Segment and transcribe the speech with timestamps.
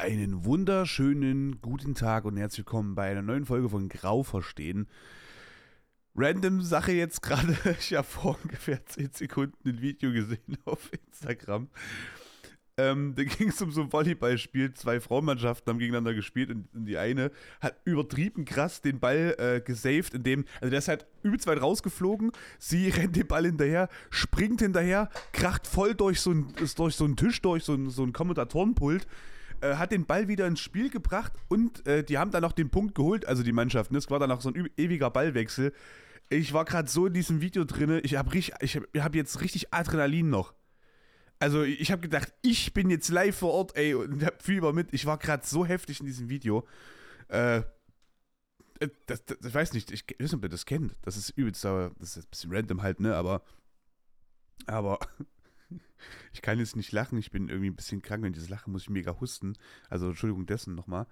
[0.00, 4.88] Einen wunderschönen guten Tag und herzlich willkommen bei einer neuen Folge von Grau verstehen.
[6.16, 11.68] Random Sache jetzt gerade, ich habe vor ungefähr 10 Sekunden ein Video gesehen auf Instagram.
[12.78, 14.72] Ähm, da ging es um so ein Volleyballspiel.
[14.72, 17.30] Zwei Frauenmannschaften haben gegeneinander gespielt und, die eine
[17.60, 22.32] hat übertrieben krass den Ball äh, gesaved, indem, also der ist halt übelst weit rausgeflogen.
[22.58, 27.64] Sie rennt den Ball hinterher, springt hinterher, kracht voll durch so einen so Tisch, durch
[27.64, 29.06] so ein, so ein Kommentatorenpult.
[29.60, 32.70] Äh, hat den Ball wieder ins Spiel gebracht und äh, die haben dann noch den
[32.70, 33.94] Punkt geholt, also die Mannschaften.
[33.94, 35.72] Das war dann noch so ein ewiger Ballwechsel.
[36.30, 40.30] Ich war gerade so in diesem Video drin, ich habe ich hab, jetzt richtig Adrenalin
[40.30, 40.54] noch.
[41.40, 44.92] Also ich habe gedacht, ich bin jetzt live vor Ort, ey, und hab Fieber mit.
[44.92, 46.66] Ich war gerade so heftig in diesem Video.
[47.28, 47.62] Äh,
[49.06, 50.94] das, das, ich weiß nicht, ich weiß nicht, ob ihr das kennt.
[51.02, 53.42] Das ist übelst, das ist ein bisschen random halt, ne, aber,
[54.66, 54.98] aber
[56.32, 58.70] ich kann jetzt nicht lachen, ich bin irgendwie ein bisschen krank, wenn ich das lache,
[58.70, 59.54] muss ich mega husten.
[59.88, 61.06] Also Entschuldigung dessen nochmal.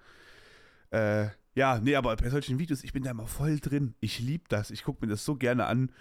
[0.91, 3.95] Äh, ja, nee, aber bei solchen Videos, ich bin da immer voll drin.
[4.01, 5.93] Ich liebe das, ich gucke mir das so gerne an.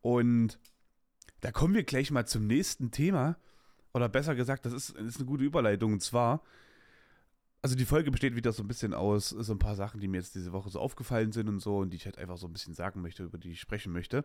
[0.00, 0.58] Und
[1.40, 3.36] da kommen wir gleich mal zum nächsten Thema.
[3.94, 5.92] Oder besser gesagt, das ist, das ist eine gute Überleitung.
[5.94, 6.42] Und zwar,
[7.62, 10.18] also die Folge besteht wieder so ein bisschen aus so ein paar Sachen, die mir
[10.18, 12.52] jetzt diese Woche so aufgefallen sind und so und die ich halt einfach so ein
[12.52, 14.24] bisschen sagen möchte, über die ich sprechen möchte.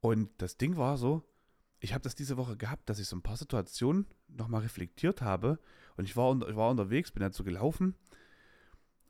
[0.00, 1.22] Und das Ding war so,
[1.82, 5.58] ich habe das diese Woche gehabt, dass ich so ein paar Situationen nochmal reflektiert habe
[5.96, 7.96] und ich war, unter, ich war unterwegs, bin so gelaufen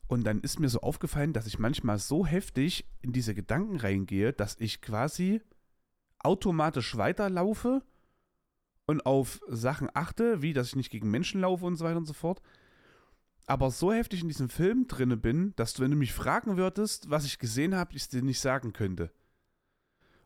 [0.06, 4.32] und dann ist mir so aufgefallen, dass ich manchmal so heftig in diese Gedanken reingehe,
[4.32, 5.42] dass ich quasi
[6.18, 7.82] automatisch weiterlaufe
[8.86, 12.06] und auf Sachen achte, wie dass ich nicht gegen Menschen laufe und so weiter und
[12.06, 12.40] so fort.
[13.44, 17.10] Aber so heftig in diesem Film drinne bin, dass du, wenn du mich fragen würdest,
[17.10, 19.12] was ich gesehen habe, ich es dir nicht sagen könnte.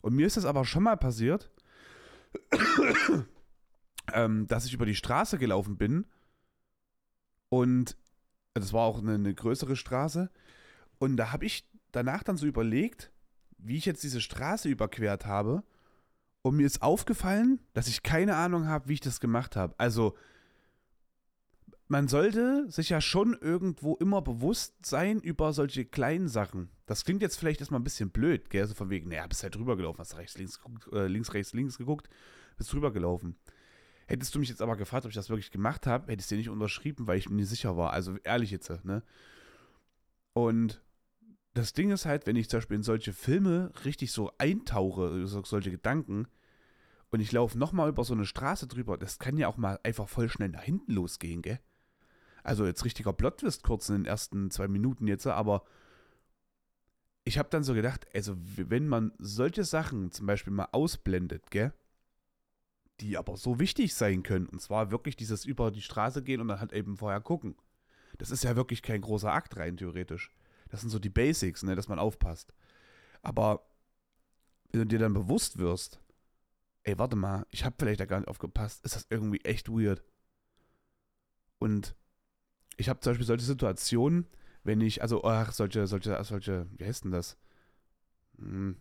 [0.00, 1.50] Und mir ist das aber schon mal passiert,
[4.12, 6.06] ähm, dass ich über die Straße gelaufen bin
[7.48, 7.96] und
[8.54, 10.30] das war auch eine, eine größere Straße
[10.98, 13.10] und da habe ich danach dann so überlegt,
[13.58, 15.62] wie ich jetzt diese Straße überquert habe
[16.42, 19.74] und mir ist aufgefallen, dass ich keine Ahnung habe, wie ich das gemacht habe.
[19.78, 20.16] Also,
[21.88, 26.70] man sollte sich ja schon irgendwo immer bewusst sein über solche kleinen Sachen.
[26.86, 28.66] Das klingt jetzt vielleicht erstmal ein bisschen blöd, gell?
[28.66, 31.52] So von wegen, naja, bist halt drüber gelaufen, hast rechts, links geguckt, äh, links, rechts,
[31.52, 32.08] links geguckt,
[32.56, 33.36] bist drüber gelaufen.
[34.08, 36.28] Hättest du mich jetzt aber gefragt, ob ich das wirklich gemacht habe, hätte ich es
[36.28, 37.92] dir nicht unterschrieben, weil ich mir nicht sicher war.
[37.92, 39.02] Also ehrlich jetzt, ne?
[40.32, 40.82] Und
[41.54, 45.70] das Ding ist halt, wenn ich zum Beispiel in solche Filme richtig so eintauche, solche
[45.70, 46.26] Gedanken,
[47.10, 50.08] und ich laufe nochmal über so eine Straße drüber, das kann ja auch mal einfach
[50.08, 51.60] voll schnell nach hinten losgehen, gell?
[52.46, 55.64] Also jetzt richtiger Plotwist kurz in den ersten zwei Minuten jetzt, aber
[57.24, 61.72] ich habe dann so gedacht, also wenn man solche Sachen zum Beispiel mal ausblendet, gell?
[63.00, 66.46] Die aber so wichtig sein können, und zwar wirklich dieses über die Straße gehen und
[66.46, 67.56] dann halt eben vorher gucken.
[68.18, 70.30] Das ist ja wirklich kein großer Akt rein theoretisch.
[70.68, 72.54] Das sind so die Basics, ne, dass man aufpasst.
[73.22, 73.66] Aber
[74.70, 76.00] wenn du dir dann bewusst wirst,
[76.84, 80.04] ey, warte mal, ich habe vielleicht da gar nicht aufgepasst, ist das irgendwie echt weird.
[81.58, 81.96] Und
[82.76, 84.26] ich habe zum Beispiel solche Situationen,
[84.64, 87.36] wenn ich, also, ach, solche, solche, solche, wie heißt denn das?
[88.38, 88.76] Hm.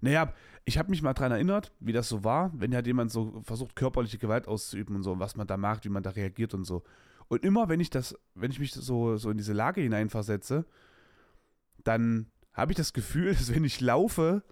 [0.00, 0.32] Naja,
[0.64, 3.76] ich habe mich mal daran erinnert, wie das so war, wenn halt jemand so versucht,
[3.76, 6.82] körperliche Gewalt auszuüben und so, was man da macht, wie man da reagiert und so.
[7.28, 10.64] Und immer, wenn ich das, wenn ich mich so, so in diese Lage hineinversetze,
[11.84, 14.42] dann habe ich das Gefühl, dass wenn ich laufe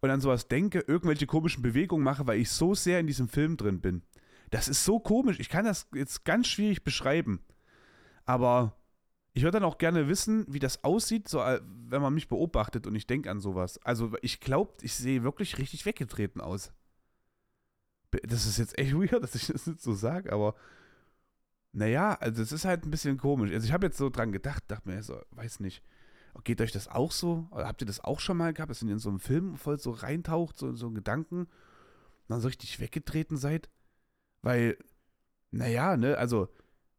[0.00, 3.56] und an sowas denke, irgendwelche komischen Bewegungen mache, weil ich so sehr in diesem Film
[3.56, 4.02] drin bin.
[4.50, 5.40] Das ist so komisch.
[5.40, 7.40] Ich kann das jetzt ganz schwierig beschreiben.
[8.24, 8.74] Aber
[9.32, 12.86] ich würde dann auch gerne wissen, wie das aussieht, so, äh, wenn man mich beobachtet
[12.86, 13.78] und ich denke an sowas.
[13.84, 16.72] Also ich glaube, ich sehe wirklich richtig weggetreten aus.
[18.22, 20.54] Das ist jetzt echt weird, dass ich das nicht so sage, aber
[21.72, 23.50] naja, also es ist halt ein bisschen komisch.
[23.50, 25.82] Also ich habe jetzt so dran gedacht, dachte mir so, weiß nicht.
[26.44, 27.48] Geht euch das auch so?
[27.50, 29.78] Oder habt ihr das auch schon mal gehabt, dass ihr in so einem Film voll
[29.78, 31.48] so reintaucht, so, so Gedanken, und
[32.28, 33.68] dann so richtig weggetreten seid?
[34.42, 34.76] Weil,
[35.50, 36.48] naja, ne, also,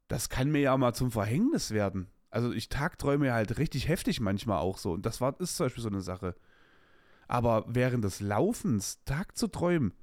[0.07, 2.07] das kann mir ja mal zum Verhängnis werden.
[2.29, 4.91] Also, ich tagträume halt richtig heftig manchmal auch so.
[4.91, 6.35] Und das war, ist zum Beispiel so eine Sache.
[7.28, 9.93] Aber während des Laufens Tag zu träumen,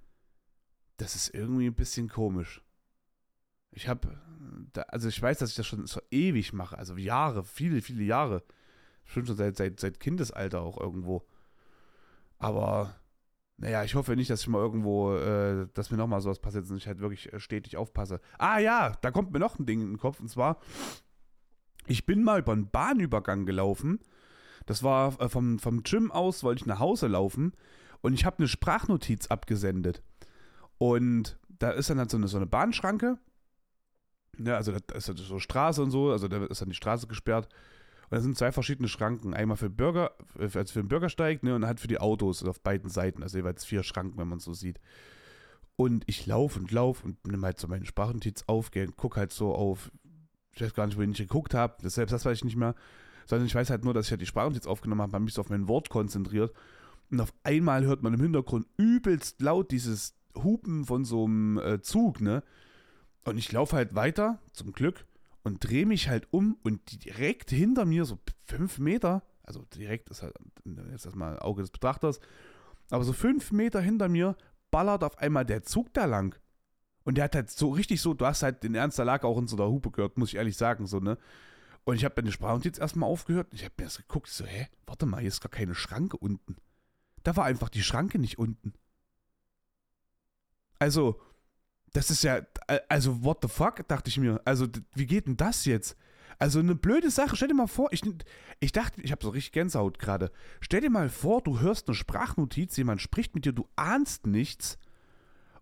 [0.97, 2.63] das ist irgendwie ein bisschen komisch.
[3.71, 4.19] Ich habe,
[4.89, 8.43] also ich weiß, dass ich das schon so ewig mache, also Jahre, viele, viele Jahre.
[9.05, 11.27] Schon schon seit, seit, seit Kindesalter auch irgendwo.
[12.39, 12.95] Aber,
[13.63, 16.77] naja, ich hoffe nicht, dass ich mal irgendwo, äh, dass mir nochmal sowas passiert und
[16.77, 18.21] ich halt wirklich äh, stetig aufpasse.
[18.37, 20.59] Ah ja, da kommt mir noch ein Ding in den Kopf und zwar,
[21.87, 24.01] ich bin mal über einen Bahnübergang gelaufen.
[24.67, 27.53] Das war äh, vom, vom Gym aus, wollte ich nach Hause laufen
[28.01, 30.03] und ich habe eine Sprachnotiz abgesendet.
[30.79, 33.17] Und da ist dann halt so eine, so eine Bahnschranke
[34.39, 37.07] Ja, also da ist ja so Straße und so, also da ist dann die Straße
[37.07, 37.49] gesperrt.
[38.13, 39.33] Und da sind zwei verschiedene Schranken.
[39.33, 42.91] Einmal für Bürger, also für den Bürgersteig, ne, und halt für die Autos auf beiden
[42.91, 43.23] Seiten.
[43.23, 44.81] Also jeweils vier Schranken, wenn man so sieht.
[45.77, 49.55] Und ich laufe und laufe und nehme halt so meinen Sprachnotiz auf, gucke halt so
[49.55, 49.91] auf,
[50.55, 52.75] ich weiß gar nicht, wo ich geguckt habe, selbst das weiß ich nicht mehr,
[53.25, 55.41] sondern ich weiß halt nur, dass ich halt die Sprachnotiz aufgenommen habe, habe mich so
[55.41, 56.53] auf mein Wort konzentriert.
[57.11, 61.81] Und auf einmal hört man im Hintergrund übelst laut dieses Hupen von so einem äh,
[61.81, 62.43] Zug, ne?
[63.25, 65.07] Und ich laufe halt weiter, zum Glück,
[65.43, 70.23] und drehe mich halt um und direkt hinter mir, so fünf Meter, also direkt ist
[70.23, 70.35] halt
[70.91, 72.21] jetzt erstmal Auge des Betrachters,
[72.91, 74.37] aber so fünf Meter hinter mir
[74.71, 76.39] ballert auf einmal der Zug da lang.
[77.05, 79.39] Und der hat halt so richtig so, du hast halt den Ernst der Lage auch
[79.39, 81.19] in so der Hupe gehört, muss ich ehrlich sagen, so, ne?
[81.85, 83.49] Und ich habe meine Sprachnotiz erstmal aufgehört.
[83.53, 86.57] Ich habe mir das geguckt, so, hä, warte mal, hier ist gar keine Schranke unten.
[87.25, 88.73] Da war einfach die Schranke nicht unten.
[90.79, 91.21] Also,
[91.93, 92.41] das ist ja,
[92.89, 94.41] also, what the fuck, dachte ich mir.
[94.45, 95.97] Also, wie geht denn das jetzt?
[96.39, 97.37] Also, eine blöde Sache.
[97.37, 98.03] Stell dir mal vor, ich,
[98.61, 100.33] ich dachte, ich habe so richtig Gänsehaut gerade.
[100.61, 104.79] Stell dir mal vor, du hörst eine Sprachnotiz, jemand spricht mit dir, du ahnst nichts.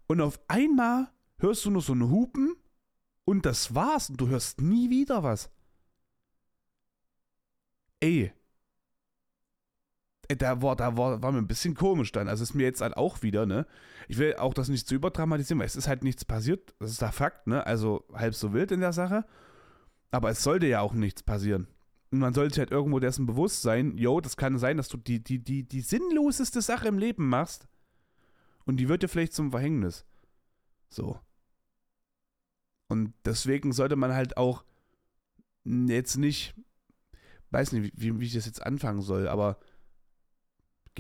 [0.06, 2.54] Und auf einmal hörst du nur so einen Hupen
[3.24, 4.10] und das war's.
[4.10, 5.50] Und du hörst nie wieder was.
[7.98, 8.32] Ey,
[10.36, 12.28] da war, da war, war mir ein bisschen komisch dann.
[12.28, 13.66] Also ist mir jetzt halt auch wieder, ne?
[14.08, 16.74] Ich will auch das nicht zu überdramatisieren, weil es ist halt nichts passiert.
[16.78, 17.66] Das ist der Fakt, ne?
[17.66, 19.24] Also halb so wild in der Sache.
[20.10, 21.68] Aber es sollte ja auch nichts passieren.
[22.10, 25.22] Und man sollte halt irgendwo dessen bewusst sein, yo, das kann sein, dass du die,
[25.22, 27.68] die, die, die sinnloseste Sache im Leben machst.
[28.64, 30.04] Und die wird dir vielleicht zum Verhängnis.
[30.88, 31.20] So.
[32.88, 34.64] Und deswegen sollte man halt auch
[35.64, 36.54] jetzt nicht,
[37.50, 39.58] weiß nicht, wie, wie ich das jetzt anfangen soll, aber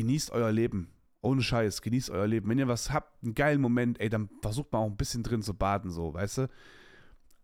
[0.00, 0.90] genießt euer Leben.
[1.20, 2.48] Ohne Scheiß, genießt euer Leben.
[2.48, 5.42] Wenn ihr was habt, einen geilen Moment, ey, dann versucht man auch ein bisschen drin
[5.42, 6.48] zu baden, so, weißt du?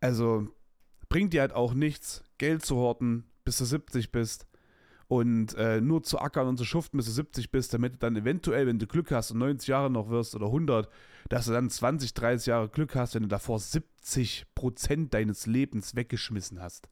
[0.01, 0.49] Also,
[1.11, 4.47] bringt dir halt auch nichts, Geld zu horten, bis du 70 bist
[5.09, 8.17] und äh, nur zu ackern und zu schuften, bis du 70 bist, damit du dann
[8.17, 10.89] eventuell, wenn du Glück hast und 90 Jahre noch wirst oder 100,
[11.29, 15.95] dass du dann 20, 30 Jahre Glück hast, wenn du davor 70 Prozent deines Lebens
[15.95, 16.89] weggeschmissen hast.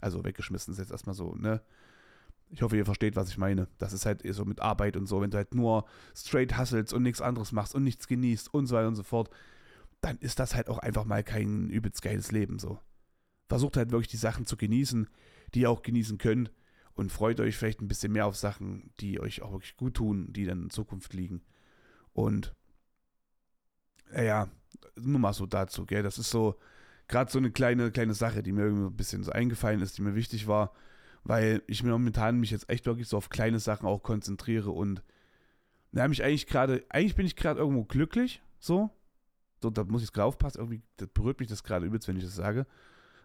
[0.00, 1.60] Also weggeschmissen ist jetzt erstmal so, ne?
[2.52, 3.68] Ich hoffe, ihr versteht, was ich meine.
[3.78, 7.02] Das ist halt so mit Arbeit und so, wenn du halt nur straight hustlest und
[7.02, 9.30] nichts anderes machst und nichts genießt und so weiter und so fort,
[10.00, 12.80] dann ist das halt auch einfach mal kein übelst geiles Leben so.
[13.48, 15.08] Versucht halt wirklich die Sachen zu genießen,
[15.54, 16.50] die ihr auch genießen könnt
[16.94, 20.32] und freut euch vielleicht ein bisschen mehr auf Sachen, die euch auch wirklich gut tun,
[20.32, 21.42] die dann in Zukunft liegen.
[22.12, 22.54] Und
[24.14, 24.48] ja,
[24.96, 26.02] nur mal so dazu, gell?
[26.02, 26.58] Das ist so
[27.06, 30.02] gerade so eine kleine, kleine Sache, die mir irgendwie ein bisschen so eingefallen ist, die
[30.02, 30.72] mir wichtig war
[31.24, 35.02] weil ich momentan mich jetzt echt wirklich so auf kleine Sachen auch konzentriere und
[35.92, 38.90] da mich eigentlich gerade, eigentlich bin ich gerade irgendwo glücklich, so.
[39.62, 42.24] So, da muss ich gerade aufpassen, irgendwie, das berührt mich das gerade übelst, wenn ich
[42.24, 42.66] das sage.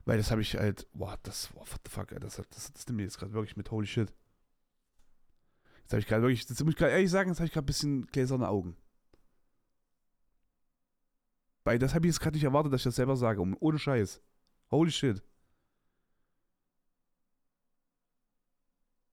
[0.03, 2.87] Weil das habe ich halt, boah, das, boah, what the fuck, das, das, das, das
[2.87, 4.11] nimmt mir jetzt gerade wirklich mit holy shit.
[5.83, 7.65] Jetzt habe ich gerade wirklich, das muss ich gerade ehrlich sagen, jetzt habe ich gerade
[7.65, 8.75] ein bisschen gläserne Augen.
[11.63, 14.21] Weil das habe ich jetzt gerade nicht erwartet, dass ich das selber sage, ohne Scheiß.
[14.71, 15.23] Holy shit.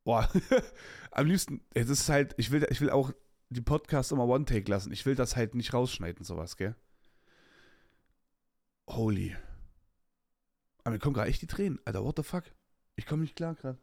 [0.04, 0.28] Boah,
[1.12, 3.12] am liebsten, es ist halt, ich will, ich will auch
[3.50, 4.92] die Podcasts immer One-Take lassen.
[4.92, 6.74] Ich will das halt nicht rausschneiden, sowas, gell?
[8.88, 9.36] Holy.
[10.84, 11.78] Aber mir kommen gerade echt die Tränen.
[11.84, 12.44] Alter, what the fuck?
[12.96, 13.78] Ich komme nicht klar gerade.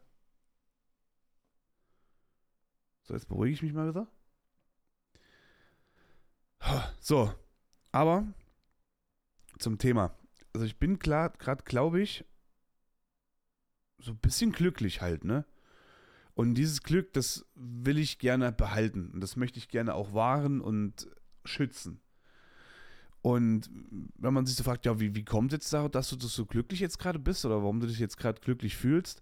[3.04, 4.06] So, jetzt beruhige ich mich mal wieder.
[7.00, 7.32] So,
[7.90, 8.26] aber
[9.58, 10.14] zum Thema.
[10.52, 12.24] Also ich bin klar, gerade glaube ich,
[13.98, 15.44] so ein bisschen glücklich halt, ne?
[16.40, 19.10] Und dieses Glück, das will ich gerne behalten.
[19.12, 21.06] Und das möchte ich gerne auch wahren und
[21.44, 22.00] schützen.
[23.20, 23.68] Und
[24.16, 26.46] wenn man sich so fragt, ja, wie, wie kommt jetzt da, dass du das so
[26.46, 29.20] glücklich jetzt gerade bist oder warum du dich jetzt gerade glücklich fühlst,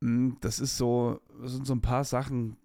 [0.00, 2.56] hm, das ist so, das sind so ein paar Sachen.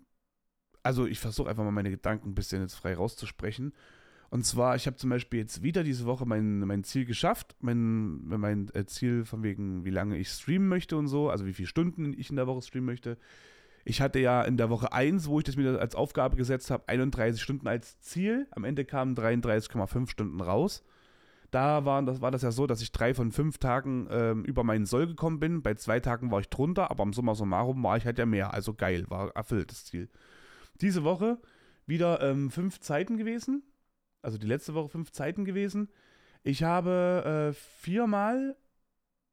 [0.81, 3.73] Also ich versuche einfach mal meine Gedanken ein bisschen jetzt frei rauszusprechen.
[4.33, 7.55] Und zwar, ich habe zum Beispiel jetzt wieder diese Woche mein, mein Ziel geschafft.
[7.59, 11.53] Mein, mein äh, Ziel von wegen, wie lange ich streamen möchte und so, also wie
[11.53, 13.19] viele Stunden ich in der Woche streamen möchte.
[13.85, 16.87] Ich hatte ja in der Woche 1, wo ich das mir als Aufgabe gesetzt habe,
[16.87, 18.47] 31 Stunden als Ziel.
[18.49, 20.83] Am Ende kamen 33,5 Stunden raus.
[21.51, 24.63] Da war das, war das ja so, dass ich drei von fünf Tagen ähm, über
[24.63, 25.61] meinen Soll gekommen bin.
[25.61, 28.51] Bei zwei Tagen war ich drunter, aber am Sommer summarum war ich halt ja mehr.
[28.51, 30.09] Also geil, war erfüllt das Ziel.
[30.81, 31.37] Diese Woche
[31.85, 33.61] wieder ähm, fünf Zeiten gewesen
[34.23, 35.89] also die letzte Woche fünf Zeiten gewesen.
[36.43, 38.57] Ich habe äh, viermal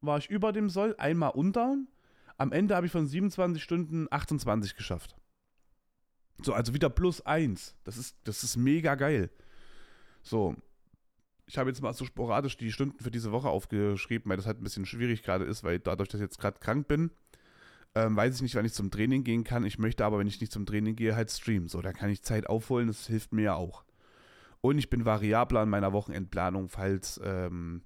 [0.01, 1.77] war ich über dem Soll, einmal unter.
[2.37, 5.15] Am Ende habe ich von 27 Stunden 28 geschafft.
[6.41, 7.75] So, also wieder plus eins.
[7.83, 9.29] Das ist, das ist mega geil.
[10.23, 10.55] So.
[11.45, 14.59] ich habe jetzt mal so sporadisch die Stunden für diese Woche aufgeschrieben, weil das halt
[14.59, 17.11] ein bisschen schwierig gerade ist, weil dadurch, dass ich jetzt gerade krank bin,
[17.93, 19.65] ähm, weiß ich nicht, wann ich zum Training gehen kann.
[19.65, 21.67] Ich möchte aber, wenn ich nicht zum Training gehe, halt streamen.
[21.67, 23.83] So, da kann ich Zeit aufholen, das hilft mir ja auch.
[24.61, 27.83] Und ich bin variabler in meiner Wochenendplanung, falls ähm,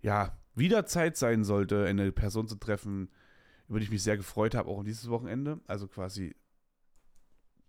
[0.00, 3.10] ja wieder Zeit sein sollte, eine Person zu treffen,
[3.68, 5.60] über die ich mich sehr gefreut habe, auch dieses Wochenende.
[5.66, 6.36] Also quasi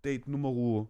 [0.03, 0.89] Date Numero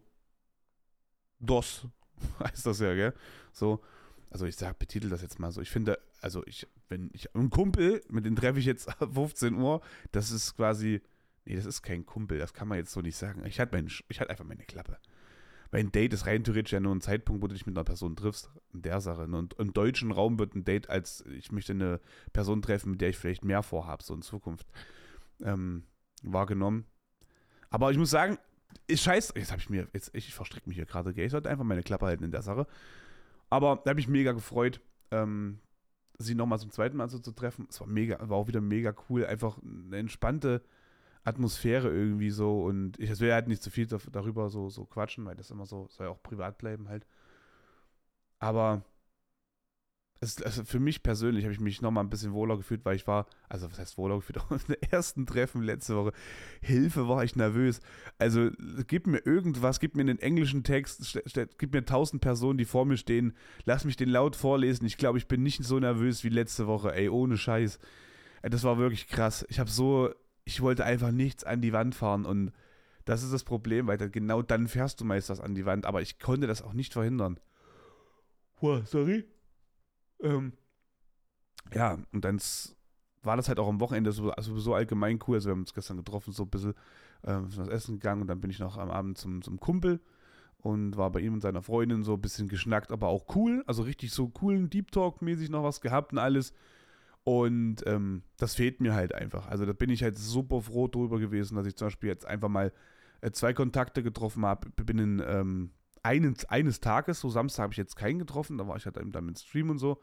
[1.40, 1.86] dos,
[2.40, 3.14] heißt das ja, gell?
[3.52, 3.82] So,
[4.30, 5.60] also ich sag, betitel das jetzt mal so.
[5.60, 9.80] Ich finde, also ich, wenn ich, ein Kumpel, mit dem treffe ich jetzt 15 Uhr,
[10.12, 11.00] das ist quasi,
[11.44, 13.44] nee, das ist kein Kumpel, das kann man jetzt so nicht sagen.
[13.46, 14.98] Ich hatte mein, ich hatte einfach meine Klappe.
[15.70, 17.84] Weil ein Date ist rein theoretisch ja nur ein Zeitpunkt, wo du dich mit einer
[17.84, 19.24] Person triffst, in der Sache.
[19.24, 22.00] Und im deutschen Raum wird ein Date als, ich möchte eine
[22.32, 24.66] Person treffen, mit der ich vielleicht mehr vorhabe, so in Zukunft,
[25.42, 25.84] ähm,
[26.22, 26.86] wahrgenommen.
[27.70, 28.38] Aber ich muss sagen,
[28.86, 29.34] ist scheiße.
[29.36, 32.06] Jetzt habe ich mir, jetzt, ich verstrecke mich hier gerade, Ich sollte einfach meine Klappe
[32.06, 32.66] halten in der Sache.
[33.50, 35.60] Aber da habe ich mega gefreut, ähm,
[36.18, 37.66] sie nochmal zum zweiten Mal so zu treffen.
[37.70, 39.24] Es war mega, war auch wieder mega cool.
[39.26, 40.62] Einfach eine entspannte
[41.28, 42.62] Atmosphäre irgendwie so.
[42.62, 45.86] Und ich will halt nicht zu viel darüber so, so quatschen, weil das immer so,
[45.90, 47.06] soll ja auch privat bleiben halt.
[48.40, 48.82] Aber
[50.20, 53.06] es, also für mich persönlich habe ich mich nochmal ein bisschen wohler gefühlt, weil ich
[53.06, 56.12] war, also was heißt wohler gefühlt, in der ersten Treffen letzte Woche,
[56.60, 57.80] Hilfe, war ich nervös.
[58.18, 58.50] Also
[58.86, 61.20] gib mir irgendwas, gib mir einen englischen Text,
[61.58, 64.86] gib mir tausend Personen, die vor mir stehen, lass mich den laut vorlesen.
[64.86, 67.78] Ich glaube, ich bin nicht so nervös wie letzte Woche, ey, ohne Scheiß.
[68.42, 69.46] Das war wirklich krass.
[69.48, 70.10] Ich habe so,
[70.48, 72.52] ich wollte einfach nichts an die Wand fahren und
[73.04, 76.00] das ist das Problem, weil genau dann fährst du meist was an die Wand, aber
[76.00, 77.38] ich konnte das auch nicht verhindern.
[78.62, 79.26] Wow, sorry.
[80.20, 80.54] Ähm,
[81.74, 82.40] ja, und dann
[83.22, 85.36] war das halt auch am Wochenende so, also so allgemein cool.
[85.36, 86.72] Also wir haben uns gestern getroffen, so ein bisschen
[87.24, 90.00] äh, was essen gegangen und dann bin ich noch am Abend zum, zum Kumpel
[90.56, 93.62] und war bei ihm und seiner Freundin so ein bisschen geschnackt, aber auch cool.
[93.66, 96.54] Also richtig so coolen Deep Talk-mäßig noch was gehabt und alles.
[97.28, 99.48] Und ähm, das fehlt mir halt einfach.
[99.48, 102.48] Also da bin ich halt super froh drüber gewesen, dass ich zum Beispiel jetzt einfach
[102.48, 102.72] mal
[103.20, 104.70] äh, zwei Kontakte getroffen habe.
[104.70, 108.78] Bin in ähm, eines, eines Tages, so Samstag habe ich jetzt keinen getroffen, da war
[108.78, 110.00] ich halt dann mit Stream und so.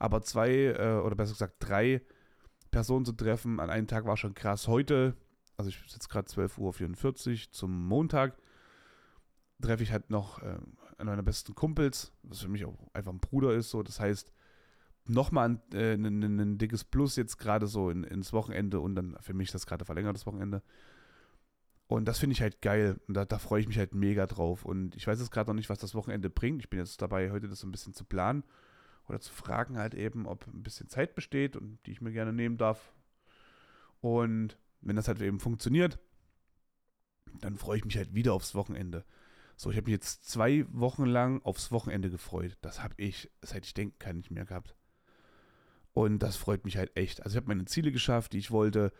[0.00, 2.02] Aber zwei, äh, oder besser gesagt drei
[2.72, 4.66] Personen zu treffen an einem Tag war schon krass.
[4.66, 5.14] Heute,
[5.56, 8.38] also ich sitze gerade 12.44 Uhr zum Montag,
[9.62, 10.58] treffe ich halt noch äh,
[10.98, 13.70] einen meiner besten Kumpels, was für mich auch einfach ein Bruder ist.
[13.70, 14.32] So, das heißt,
[15.08, 19.16] nochmal ein, äh, ein, ein, dickes Plus jetzt gerade so in, ins Wochenende und dann
[19.20, 20.62] für mich das gerade verlängertes Wochenende.
[21.88, 23.00] Und das finde ich halt geil.
[23.06, 24.64] Und da, da freue ich mich halt mega drauf.
[24.64, 26.62] Und ich weiß jetzt gerade noch nicht, was das Wochenende bringt.
[26.62, 28.42] Ich bin jetzt dabei, heute das so ein bisschen zu planen
[29.08, 32.32] oder zu fragen halt eben, ob ein bisschen Zeit besteht und die ich mir gerne
[32.32, 32.92] nehmen darf.
[34.00, 35.98] Und wenn das halt eben funktioniert,
[37.40, 39.04] dann freue ich mich halt wieder aufs Wochenende.
[39.56, 42.58] So, ich habe mich jetzt zwei Wochen lang aufs Wochenende gefreut.
[42.60, 44.74] Das habe ich, seit ich denken kann, nicht mehr gehabt.
[45.96, 47.22] Und das freut mich halt echt.
[47.22, 48.92] Also ich habe meine Ziele geschafft, die ich wollte.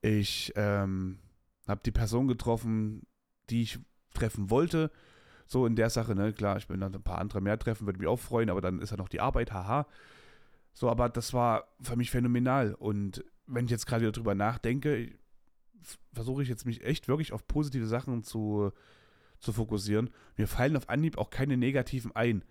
[0.00, 1.18] Ich ähm,
[1.68, 3.06] habe die Person getroffen,
[3.50, 3.78] die ich
[4.14, 4.90] treffen wollte.
[5.46, 7.98] So in der Sache, ne, klar, ich will dann ein paar andere mehr treffen, würde
[7.98, 9.86] mich auch freuen, aber dann ist ja noch die Arbeit, haha.
[10.72, 12.72] So, aber das war für mich phänomenal.
[12.72, 15.18] Und wenn ich jetzt gerade wieder drüber nachdenke,
[16.14, 18.72] versuche ich jetzt mich echt wirklich auf positive Sachen zu,
[19.38, 20.08] zu fokussieren.
[20.38, 22.42] Mir fallen auf Anhieb auch keine negativen ein.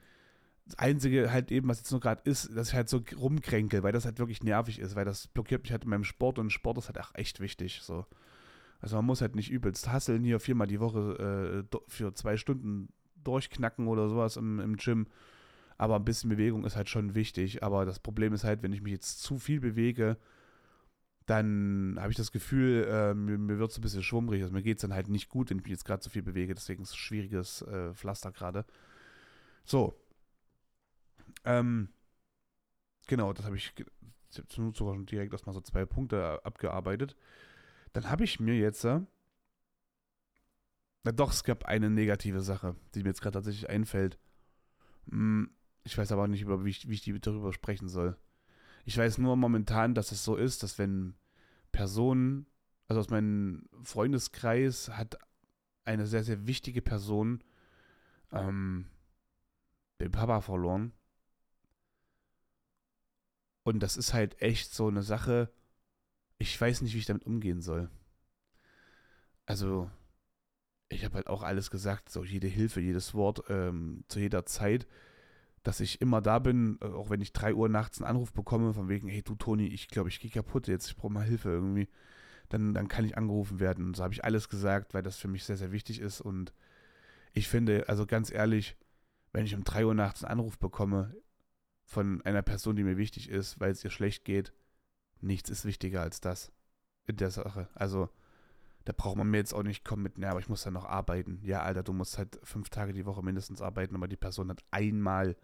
[0.68, 3.94] Das Einzige halt eben, was jetzt nur gerade ist, dass ich halt so rumkränkel, weil
[3.94, 6.78] das halt wirklich nervig ist, weil das blockiert mich halt in meinem Sport und Sport
[6.78, 7.80] ist halt auch echt wichtig.
[7.82, 8.06] So.
[8.82, 12.90] Also man muss halt nicht übelst hasseln, hier viermal die Woche äh, für zwei Stunden
[13.24, 15.08] durchknacken oder sowas im, im Gym.
[15.78, 17.64] Aber ein bisschen Bewegung ist halt schon wichtig.
[17.64, 20.18] Aber das Problem ist halt, wenn ich mich jetzt zu viel bewege,
[21.28, 24.42] dann habe ich das Gefühl, äh, mir, mir wird es ein bisschen schwummrig.
[24.42, 26.24] Also mir geht es dann halt nicht gut, wenn ich mich jetzt gerade zu viel
[26.24, 26.56] bewege.
[26.56, 28.66] Deswegen ist es ein schwieriges äh, Pflaster gerade.
[29.64, 29.96] So.
[31.44, 31.90] Ähm,
[33.08, 33.74] genau, das habe ich,
[34.38, 37.16] hab sogar schon direkt erstmal so zwei Punkte abgearbeitet.
[37.94, 38.84] Dann habe ich mir jetzt.
[38.84, 39.02] Äh,
[41.04, 44.20] na doch, es gab eine negative Sache, die mir jetzt gerade tatsächlich einfällt.
[45.10, 45.50] Hm,
[45.84, 48.18] ich weiß aber nicht, über, wie, ich, wie ich die darüber sprechen soll.
[48.84, 51.16] Ich weiß nur momentan, dass es so ist, dass wenn
[51.72, 52.46] Personen,
[52.88, 55.18] also aus meinem Freundeskreis hat
[55.86, 57.44] eine sehr, sehr wichtige Person
[58.32, 58.88] ähm,
[60.00, 60.94] den Papa verloren.
[63.68, 65.52] Und das ist halt echt so eine Sache,
[66.38, 67.90] ich weiß nicht, wie ich damit umgehen soll.
[69.46, 69.92] Also,
[70.88, 74.88] ich habe halt auch alles gesagt, so jede Hilfe, jedes Wort ähm, zu jeder Zeit,
[75.64, 78.74] dass ich immer da bin, äh, auch wenn ich 3 Uhr nachts einen Anruf bekomme,
[78.74, 81.50] von wegen, hey du Toni, ich glaube, ich gehe kaputt jetzt, ich brauche mal Hilfe
[81.50, 81.90] irgendwie,
[82.48, 83.84] dann, dann kann ich angerufen werden.
[83.84, 86.22] Und so habe ich alles gesagt, weil das für mich sehr, sehr wichtig ist.
[86.22, 86.54] Und
[87.34, 88.78] ich finde, also ganz ehrlich,
[89.34, 91.14] wenn ich um 3 Uhr nachts einen Anruf bekomme,
[91.88, 94.54] von einer Person, die mir wichtig ist, weil es ihr schlecht geht,
[95.22, 96.52] nichts ist wichtiger als das
[97.06, 97.70] in der Sache.
[97.74, 98.10] Also,
[98.84, 100.86] da braucht man mir jetzt auch nicht kommen mit, ja, aber ich muss dann noch
[100.86, 101.40] arbeiten.
[101.44, 104.64] Ja, Alter, du musst halt fünf Tage die Woche mindestens arbeiten, aber die Person hat
[104.70, 105.38] einmal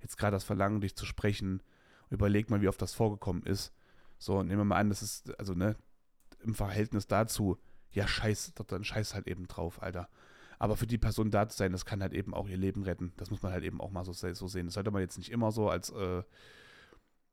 [0.00, 1.62] jetzt gerade das Verlangen, dich zu sprechen.
[2.10, 3.72] Überleg mal, wie oft das vorgekommen ist.
[4.18, 5.74] So, nehmen wir mal an, das ist, also, ne,
[6.40, 7.58] im Verhältnis dazu,
[7.92, 10.10] ja, scheiß, dann scheiß halt eben drauf, Alter.
[10.58, 13.12] Aber für die Person da zu sein, das kann halt eben auch ihr Leben retten.
[13.16, 14.66] Das muss man halt eben auch mal so, so sehen.
[14.66, 16.22] Das sollte man jetzt nicht immer so als, äh,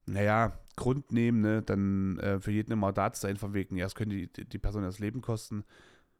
[0.05, 1.61] naja, Grund nehmen, ne?
[1.63, 4.59] dann äh, für jeden immer da zu sein, von wegen, ja, es könnte die, die
[4.59, 5.63] Person das Leben kosten.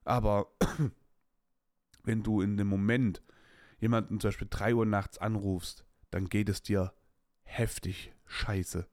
[0.04, 0.48] Aber
[2.04, 3.22] wenn du in dem Moment
[3.80, 6.94] jemanden zum Beispiel 3 Uhr nachts anrufst, dann geht es dir
[7.44, 8.88] heftig scheiße.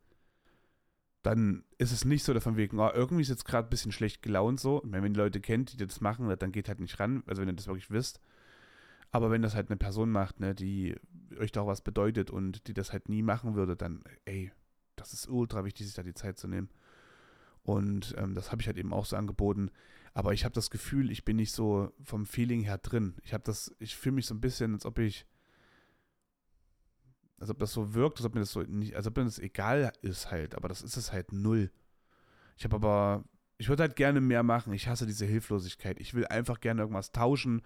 [1.23, 4.23] Dann ist es nicht so davon wegen, oh, irgendwie ist jetzt gerade ein bisschen schlecht
[4.23, 4.83] gelaunt so.
[4.85, 7.55] Wenn ihr Leute kennt, die das machen, dann geht halt nicht ran, also wenn ihr
[7.55, 8.21] das wirklich wisst.
[9.13, 10.97] Aber wenn das halt eine Person macht, ne, die
[11.39, 14.51] euch da auch was bedeutet und die das halt nie machen würde, dann, ey,
[14.97, 16.71] das ist ultra wichtig, sich da die Zeit zu nehmen.
[17.63, 19.71] Und ähm, das habe ich halt eben auch so angeboten.
[20.15, 23.15] Aber ich habe das Gefühl, ich bin nicht so vom Feeling her drin.
[23.23, 25.27] Ich habe das, ich fühle mich so ein bisschen, als ob ich,
[27.43, 29.41] als ob das so wirkt, als ob mir das so nicht, als ob mir das
[29.41, 30.55] egal ist halt.
[30.55, 31.73] Aber das ist es halt null.
[32.57, 33.25] Ich habe aber,
[33.59, 34.73] ich würde halt gerne mehr machen.
[34.73, 35.99] Ich hasse diese Hilflosigkeit.
[35.99, 37.63] Ich will einfach gerne irgendwas tauschen.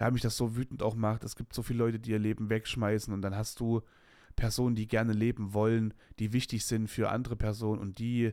[0.00, 1.22] Ja, mich das so wütend auch macht.
[1.22, 3.82] Es gibt so viele Leute, die ihr Leben wegschmeißen und dann hast du
[4.34, 8.32] Personen, die gerne leben wollen, die wichtig sind für andere Personen und die,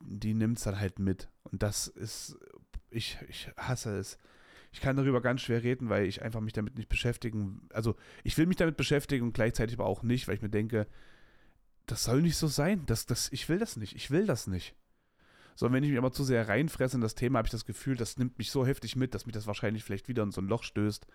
[0.00, 1.28] die nimmt es dann halt mit.
[1.44, 2.36] Und das ist,
[2.90, 4.18] ich, ich hasse es.
[4.72, 8.36] Ich kann darüber ganz schwer reden, weil ich einfach mich damit nicht beschäftigen, also ich
[8.38, 10.86] will mich damit beschäftigen und gleichzeitig aber auch nicht, weil ich mir denke,
[11.86, 12.84] das soll nicht so sein.
[12.86, 13.94] Das, das, ich will das nicht.
[13.94, 14.74] Ich will das nicht.
[15.54, 17.96] So, wenn ich mich aber zu sehr reinfresse in das Thema, habe ich das Gefühl,
[17.96, 20.48] das nimmt mich so heftig mit, dass mich das wahrscheinlich vielleicht wieder in so ein
[20.48, 21.06] Loch stößt,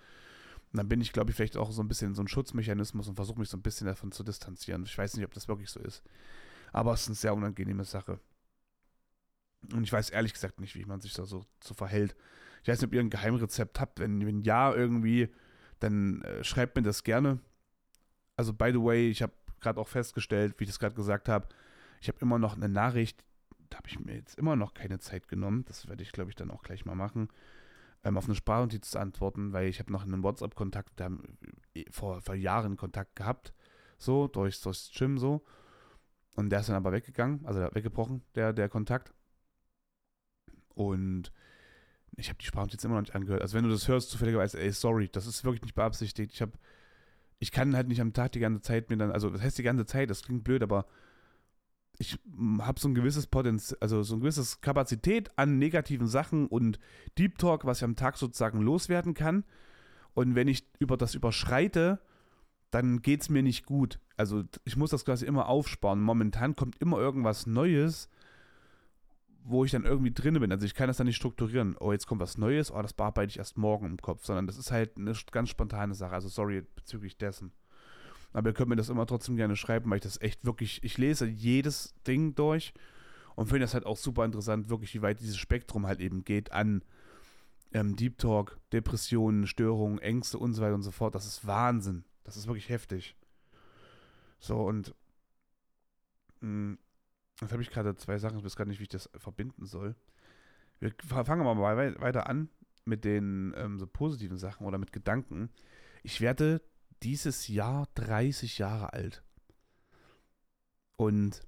[0.72, 3.16] und dann bin ich, glaube ich, vielleicht auch so ein bisschen so ein Schutzmechanismus und
[3.16, 4.84] versuche mich so ein bisschen davon zu distanzieren.
[4.84, 6.04] Ich weiß nicht, ob das wirklich so ist.
[6.74, 8.20] Aber es ist eine sehr unangenehme Sache.
[9.72, 12.16] Und ich weiß ehrlich gesagt nicht, wie man sich da so, so verhält.
[12.68, 14.00] Ich weiß nicht, ob ihr ein Geheimrezept habt.
[14.00, 15.30] Wenn, wenn ja, irgendwie,
[15.80, 17.40] dann äh, schreibt mir das gerne.
[18.36, 21.48] Also, by the way, ich habe gerade auch festgestellt, wie ich das gerade gesagt habe,
[22.02, 23.24] ich habe immer noch eine Nachricht,
[23.70, 25.64] da habe ich mir jetzt immer noch keine Zeit genommen.
[25.66, 27.30] Das werde ich, glaube ich, dann auch gleich mal machen
[28.04, 31.38] ähm, auf eine Sprachnotiz zu antworten, weil ich habe noch einen WhatsApp-Kontakt, haben
[31.74, 33.54] äh, vor, vor Jahren Kontakt gehabt,
[33.98, 35.44] so, durch, durchs Gym so.
[36.36, 39.14] Und der ist dann aber weggegangen, also weggebrochen, der, der Kontakt.
[40.76, 41.32] Und
[42.18, 43.42] ich habe die Sprachnotiz immer noch nicht angehört.
[43.42, 46.34] Also wenn du das hörst, zufälligerweise, ey, sorry, das ist wirklich nicht beabsichtigt.
[46.34, 46.54] Ich habe,
[47.40, 49.64] ich kann halt nicht am Tag die ganze Zeit mir dann, also das heißt die
[49.64, 50.88] ganze Zeit, das klingt blöd, aber
[52.00, 52.20] ich
[52.60, 56.80] habe so ein gewisses Potenzial, also so ein gewisses Kapazität an negativen Sachen und
[57.18, 59.44] Deep Talk, was ich am Tag sozusagen loswerden kann.
[60.14, 62.00] Und wenn ich über das überschreite,
[62.72, 64.00] dann geht es mir nicht gut.
[64.16, 66.02] Also ich muss das quasi immer aufsparen.
[66.02, 68.10] Momentan kommt immer irgendwas Neues,
[69.50, 70.52] wo ich dann irgendwie drin bin.
[70.52, 71.76] Also ich kann das dann nicht strukturieren.
[71.80, 74.58] Oh, jetzt kommt was Neues, oh, das bearbeite ich erst morgen im Kopf, sondern das
[74.58, 76.14] ist halt eine ganz spontane Sache.
[76.14, 77.52] Also sorry bezüglich dessen.
[78.34, 80.98] Aber ihr könnt mir das immer trotzdem gerne schreiben, weil ich das echt wirklich, ich
[80.98, 82.74] lese jedes Ding durch
[83.36, 86.52] und finde das halt auch super interessant, wirklich, wie weit dieses Spektrum halt eben geht
[86.52, 86.84] an
[87.74, 91.16] ähm, Deep Talk, Depressionen, Störungen, Ängste und so weiter und so fort.
[91.16, 92.04] Das ist Wahnsinn.
[92.24, 93.16] Das ist wirklich heftig.
[94.40, 94.94] So, und
[96.42, 96.78] mh, hm,
[97.42, 99.96] jetzt habe ich gerade zwei Sachen, ich weiß gar nicht, wie ich das verbinden soll.
[100.80, 102.50] Wir fangen mal weiter an
[102.86, 105.50] mit den ähm, so positiven Sachen oder mit Gedanken.
[106.04, 106.62] Ich werde
[107.04, 109.24] dieses Jahr 30 Jahre alt.
[110.96, 111.42] Und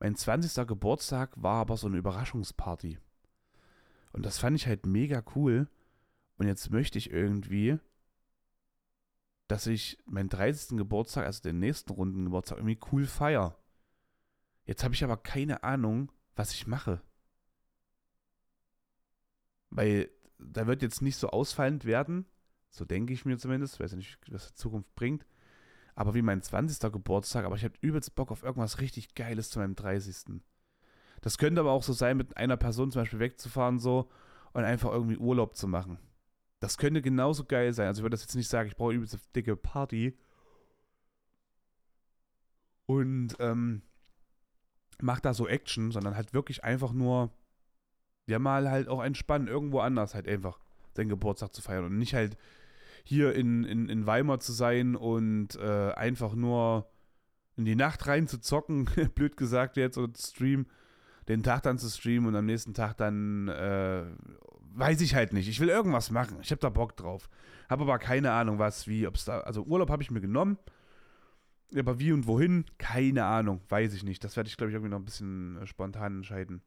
[0.00, 0.66] mein 20.
[0.66, 2.98] Geburtstag war aber so eine Überraschungsparty.
[4.12, 5.68] Und das fand ich halt mega cool.
[6.36, 7.78] Und jetzt möchte ich irgendwie,
[9.48, 10.76] dass ich meinen 30.
[10.76, 13.56] Geburtstag, also den nächsten Runden Geburtstag, irgendwie cool feier.
[14.64, 17.02] Jetzt habe ich aber keine Ahnung, was ich mache.
[19.70, 22.26] Weil da wird jetzt nicht so ausfallend werden,
[22.70, 23.80] so denke ich mir zumindest.
[23.80, 25.26] Weiß ja nicht, was die Zukunft bringt.
[25.94, 26.92] Aber wie mein 20.
[26.92, 30.40] Geburtstag, aber ich habe übelst Bock auf irgendwas richtig Geiles zu meinem 30.
[31.20, 34.10] Das könnte aber auch so sein, mit einer Person zum Beispiel wegzufahren so
[34.52, 35.98] und einfach irgendwie Urlaub zu machen.
[36.58, 37.86] Das könnte genauso geil sein.
[37.86, 40.18] Also ich würde das jetzt nicht sagen, ich brauche übelst eine dicke Party.
[42.86, 43.82] Und ähm,
[45.02, 47.30] mach da so Action, sondern halt wirklich einfach nur,
[48.26, 50.58] ja mal halt auch entspannen, irgendwo anders halt einfach
[50.94, 52.36] seinen Geburtstag zu feiern und nicht halt
[53.04, 56.88] hier in, in, in Weimar zu sein und äh, einfach nur
[57.56, 60.66] in die Nacht rein zu zocken, blöd gesagt jetzt, oder zu streamen,
[61.28, 64.04] den Tag dann zu streamen und am nächsten Tag dann, äh,
[64.74, 65.48] weiß ich halt nicht.
[65.48, 66.38] Ich will irgendwas machen.
[66.42, 67.28] Ich habe da Bock drauf.
[67.68, 70.58] Habe aber keine Ahnung, was, wie, ob es da, also Urlaub habe ich mir genommen.
[71.76, 72.64] Aber wie und wohin?
[72.78, 74.22] Keine Ahnung, weiß ich nicht.
[74.22, 76.62] Das werde ich, glaube ich, irgendwie noch ein bisschen äh, spontan entscheiden.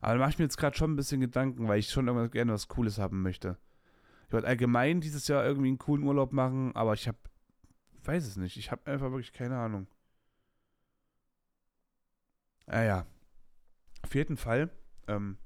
[0.00, 2.30] Aber da mache ich mir jetzt gerade schon ein bisschen Gedanken, weil ich schon irgendwas,
[2.30, 3.58] gerne was Cooles haben möchte.
[4.26, 7.18] Ich wollte allgemein dieses Jahr irgendwie einen coolen Urlaub machen, aber ich habe,
[8.04, 8.56] weiß es nicht.
[8.56, 9.86] Ich habe einfach wirklich keine Ahnung.
[12.66, 13.06] Naja, ah
[14.02, 14.70] auf jeden Fall
[15.08, 15.36] ähm,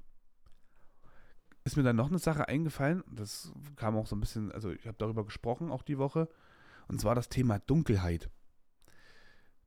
[1.63, 3.03] ist mir dann noch eine Sache eingefallen.
[3.11, 6.29] Das kam auch so ein bisschen, also ich habe darüber gesprochen auch die Woche.
[6.87, 8.29] Und zwar das Thema Dunkelheit.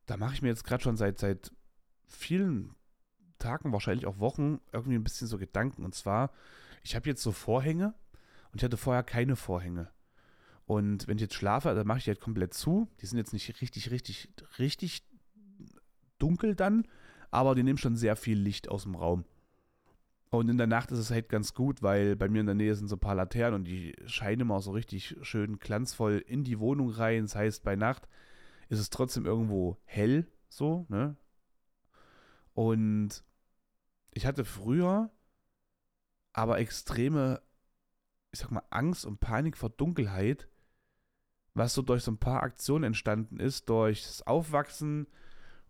[0.09, 1.51] Da mache ich mir jetzt gerade schon seit, seit
[2.07, 2.73] vielen
[3.37, 5.85] Tagen, wahrscheinlich auch Wochen, irgendwie ein bisschen so Gedanken.
[5.85, 6.31] Und zwar,
[6.81, 7.93] ich habe jetzt so Vorhänge
[8.51, 9.91] und ich hatte vorher keine Vorhänge.
[10.65, 12.89] Und wenn ich jetzt schlafe, dann mache ich die halt komplett zu.
[13.01, 15.03] Die sind jetzt nicht richtig, richtig, richtig
[16.17, 16.87] dunkel dann,
[17.29, 19.25] aber die nehmen schon sehr viel Licht aus dem Raum.
[20.31, 22.73] Und in der Nacht ist es halt ganz gut, weil bei mir in der Nähe
[22.73, 26.57] sind so ein paar Laternen und die scheinen immer so richtig schön glanzvoll in die
[26.57, 27.25] Wohnung rein.
[27.25, 28.07] Das heißt, bei Nacht
[28.69, 31.15] ist es trotzdem irgendwo hell, so, ne?
[32.53, 33.23] Und
[34.11, 35.11] ich hatte früher
[36.33, 37.41] aber extreme,
[38.31, 40.47] ich sag mal, Angst und Panik vor Dunkelheit,
[41.53, 45.07] was so durch so ein paar Aktionen entstanden ist, durch das Aufwachsen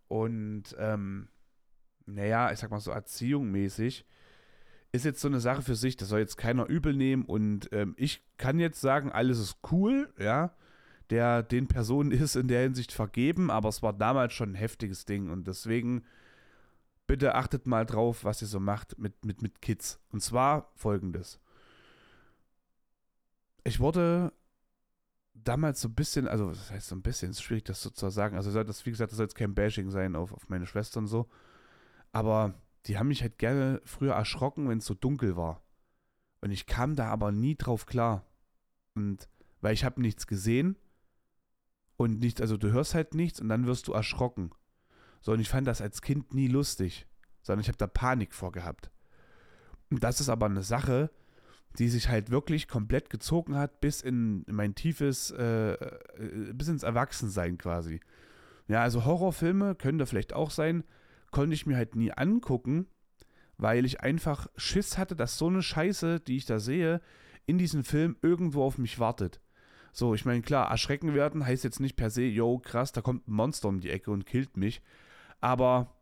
[0.08, 1.28] und, ähm,
[2.06, 4.04] naja, ich sag mal so Erziehung mäßig
[4.92, 7.94] ist jetzt so eine Sache für sich, das soll jetzt keiner übel nehmen und ähm,
[7.96, 10.54] ich kann jetzt sagen, alles ist cool, ja,
[11.10, 15.04] der den Personen ist in der Hinsicht vergeben, aber es war damals schon ein heftiges
[15.04, 16.04] Ding und deswegen
[17.06, 19.98] bitte achtet mal drauf, was ihr so macht mit, mit, mit Kids.
[20.12, 21.40] Und zwar folgendes.
[23.64, 24.32] Ich wurde
[25.34, 28.08] damals so ein bisschen, also das heißt so ein bisschen, ist schwierig das so zu
[28.10, 31.06] sagen, also das, wie gesagt, das soll jetzt kein Bashing sein auf, auf meine Schwestern
[31.06, 31.28] so,
[32.12, 32.54] aber
[32.86, 35.62] die haben mich halt gerne früher erschrocken, wenn es so dunkel war.
[36.40, 38.24] Und ich kam da aber nie drauf klar.
[38.94, 39.28] Und
[39.60, 40.76] weil ich habe nichts gesehen
[42.00, 44.52] und nichts, also du hörst halt nichts und dann wirst du erschrocken.
[45.20, 47.06] So, und ich fand das als Kind nie lustig,
[47.42, 48.90] sondern ich habe da Panik vorgehabt.
[49.90, 51.10] Und das ist aber eine Sache,
[51.78, 56.68] die sich halt wirklich komplett gezogen hat bis in, in mein tiefes, äh, äh bis
[56.68, 58.00] ins Erwachsensein quasi.
[58.66, 60.84] Ja, also Horrorfilme können da vielleicht auch sein,
[61.30, 62.86] konnte ich mir halt nie angucken,
[63.58, 67.02] weil ich einfach Schiss hatte, dass so eine Scheiße, die ich da sehe,
[67.44, 69.42] in diesem Film irgendwo auf mich wartet.
[69.92, 73.26] So, ich meine, klar, erschrecken werden heißt jetzt nicht per se, yo, krass, da kommt
[73.28, 74.82] ein Monster um die Ecke und killt mich.
[75.40, 75.94] Aber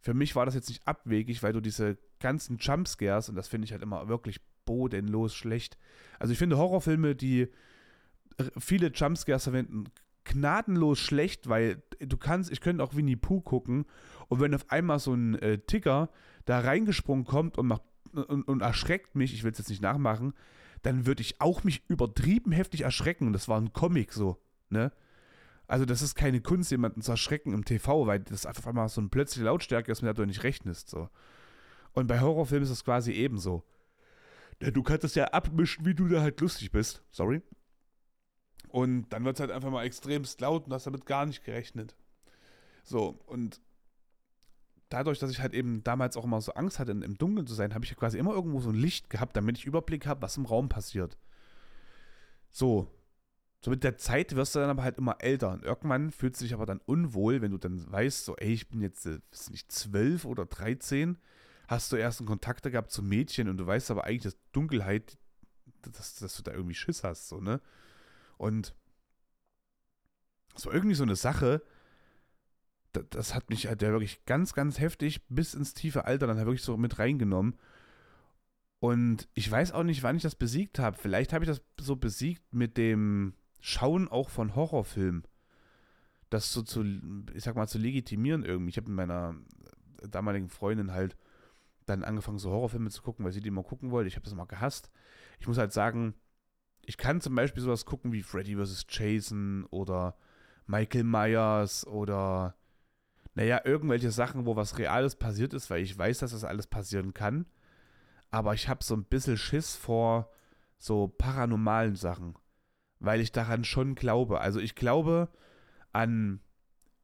[0.00, 3.66] für mich war das jetzt nicht abwegig, weil du diese ganzen Jumpscares, und das finde
[3.66, 5.76] ich halt immer wirklich bodenlos schlecht.
[6.18, 7.48] Also ich finde Horrorfilme, die
[8.58, 9.84] viele Jumpscares verwenden,
[10.24, 13.86] gnadenlos schlecht, weil du kannst, ich könnte auch Winnie Pooh gucken
[14.28, 16.10] und wenn auf einmal so ein äh, Ticker
[16.44, 20.32] da reingesprungen kommt und, macht, und, und erschreckt mich, ich will es jetzt nicht nachmachen,
[20.82, 23.32] dann würde ich auch mich übertrieben heftig erschrecken.
[23.32, 24.92] Das war ein Comic so, ne?
[25.68, 29.00] Also das ist keine Kunst, jemanden zu erschrecken im TV, weil das einfach einmal so
[29.00, 30.90] eine plötzliche Lautstärke ist, mit der du nicht rechnest.
[30.90, 31.08] So.
[31.92, 33.64] Und bei Horrorfilmen ist das quasi ebenso.
[34.58, 37.02] Du kannst es ja abmischen, wie du da halt lustig bist.
[37.10, 37.42] Sorry.
[38.68, 41.96] Und dann wird es halt einfach mal extremst laut und hast damit gar nicht gerechnet.
[42.84, 43.60] So, und
[44.92, 47.74] dadurch, dass ich halt eben damals auch immer so Angst hatte, im Dunkeln zu sein,
[47.74, 50.36] habe ich ja quasi immer irgendwo so ein Licht gehabt, damit ich Überblick habe, was
[50.36, 51.16] im Raum passiert.
[52.50, 52.88] So.
[53.64, 55.52] So mit der Zeit wirst du dann aber halt immer älter.
[55.52, 58.68] Und irgendwann fühlst du dich aber dann unwohl, wenn du dann weißt, so, ey, ich
[58.68, 61.18] bin jetzt, äh, ist nicht zwölf oder dreizehn,
[61.68, 65.16] hast du erst einen Kontakt gehabt zu Mädchen und du weißt aber eigentlich, dass Dunkelheit,
[65.82, 67.60] dass, dass du da irgendwie Schiss hast, so, ne?
[68.36, 68.74] Und
[70.64, 71.62] war irgendwie so eine Sache,
[72.92, 76.76] das, hat mich halt wirklich ganz, ganz heftig bis ins tiefe Alter dann wirklich so
[76.76, 77.56] mit reingenommen.
[78.80, 80.98] Und ich weiß auch nicht, wann ich das besiegt habe.
[80.98, 85.22] Vielleicht habe ich das so besiegt mit dem Schauen auch von Horrorfilmen.
[86.30, 86.84] Das so zu,
[87.34, 88.70] ich sag mal, zu legitimieren irgendwie.
[88.70, 89.36] Ich habe mit meiner
[90.08, 91.16] damaligen Freundin halt
[91.86, 94.08] dann angefangen, so Horrorfilme zu gucken, weil sie die immer gucken wollte.
[94.08, 94.90] Ich habe das immer gehasst.
[95.38, 96.14] Ich muss halt sagen,
[96.84, 98.86] ich kann zum Beispiel sowas gucken wie Freddy vs.
[98.88, 100.16] Jason oder
[100.66, 102.56] Michael Myers oder
[103.34, 107.14] naja, irgendwelche Sachen, wo was Reales passiert ist, weil ich weiß, dass das alles passieren
[107.14, 107.46] kann.
[108.30, 110.30] Aber ich habe so ein bisschen Schiss vor
[110.78, 112.34] so paranormalen Sachen,
[112.98, 114.40] weil ich daran schon glaube.
[114.40, 115.28] Also ich glaube
[115.92, 116.40] an,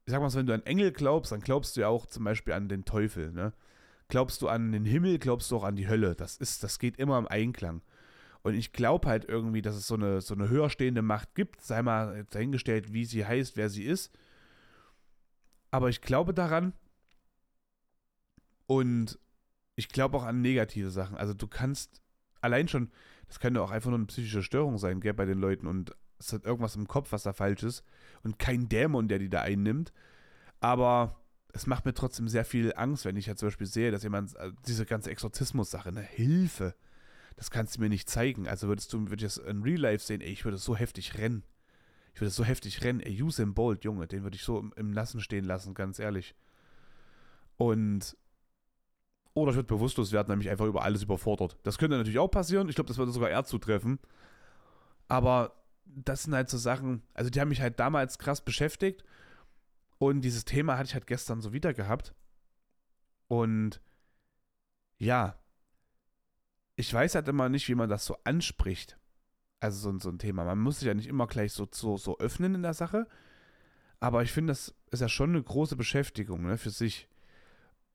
[0.04, 2.24] ich sag mal so, wenn du an Engel glaubst, dann glaubst du ja auch zum
[2.24, 3.52] Beispiel an den Teufel, ne?
[4.08, 6.14] Glaubst du an den Himmel, glaubst du auch an die Hölle.
[6.14, 7.82] Das ist, das geht immer im Einklang.
[8.42, 11.60] Und ich glaube halt irgendwie, dass es so eine, so eine höher stehende Macht gibt,
[11.60, 14.16] sei mal dahingestellt, wie sie heißt, wer sie ist.
[15.70, 16.72] Aber ich glaube daran
[18.66, 19.18] und
[19.76, 21.16] ich glaube auch an negative Sachen.
[21.16, 22.02] Also du kannst
[22.40, 22.90] allein schon,
[23.26, 25.66] das könnte auch einfach nur eine psychische Störung sein, gell, bei den Leuten.
[25.66, 27.84] Und es hat irgendwas im Kopf, was da falsch ist
[28.22, 29.92] und kein Dämon, der die da einnimmt.
[30.60, 31.20] Aber
[31.52, 34.34] es macht mir trotzdem sehr viel Angst, wenn ich halt zum Beispiel sehe, dass jemand
[34.36, 36.74] äh, diese ganze Exorzismus-Sache, eine Hilfe,
[37.36, 38.48] das kannst du mir nicht zeigen.
[38.48, 41.16] Also würdest du, würde ich das in Real Life sehen, ey, ich würde so heftig
[41.16, 41.44] rennen.
[42.14, 43.00] Ich würde so heftig rennen.
[43.00, 46.34] Ey, Usain Bolt, Junge, den würde ich so im, im Nassen stehen lassen, ganz ehrlich.
[47.56, 48.16] Und
[49.34, 51.58] oder ich würde bewusstlos werden, nämlich einfach über alles überfordert.
[51.62, 52.68] Das könnte natürlich auch passieren.
[52.68, 54.00] Ich glaube, das würde sogar eher zutreffen.
[55.06, 55.52] Aber
[55.84, 59.04] das sind halt so Sachen, also die haben mich halt damals krass beschäftigt.
[59.98, 62.14] Und dieses Thema hatte ich halt gestern so wieder gehabt.
[63.28, 63.80] Und
[64.98, 65.38] ja,
[66.76, 68.98] ich weiß halt immer nicht, wie man das so anspricht.
[69.60, 70.44] Also so, so ein Thema.
[70.44, 73.06] Man muss sich ja nicht immer gleich so, so, so öffnen in der Sache.
[74.00, 77.08] Aber ich finde, das ist ja schon eine große Beschäftigung ne, für sich.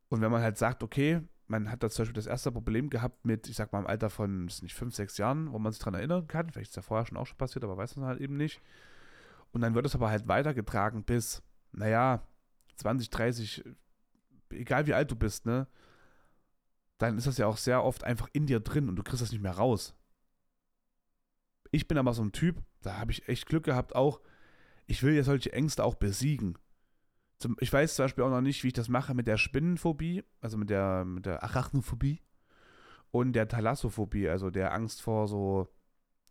[0.09, 3.25] Und wenn man halt sagt, okay, man hat da zum Beispiel das erste Problem gehabt
[3.25, 5.95] mit, ich sag mal, im Alter von, nicht, fünf, sechs Jahren, wo man sich daran
[5.95, 6.49] erinnern kann.
[6.49, 8.61] Vielleicht ist ja vorher schon auch schon passiert, aber weiß man halt eben nicht.
[9.51, 12.23] Und dann wird es aber halt weitergetragen bis, naja,
[12.75, 13.63] 20, 30,
[14.51, 15.67] egal wie alt du bist, ne?
[16.97, 19.31] Dann ist das ja auch sehr oft einfach in dir drin und du kriegst das
[19.31, 19.95] nicht mehr raus.
[21.73, 24.21] Ich bin aber so ein Typ, da habe ich echt Glück gehabt auch.
[24.85, 26.59] Ich will ja solche Ängste auch besiegen.
[27.39, 30.23] Zum, ich weiß zum Beispiel auch noch nicht, wie ich das mache mit der Spinnenphobie,
[30.39, 32.21] also mit der, mit der Arachnophobie
[33.09, 35.67] und der Thalassophobie, also der Angst vor so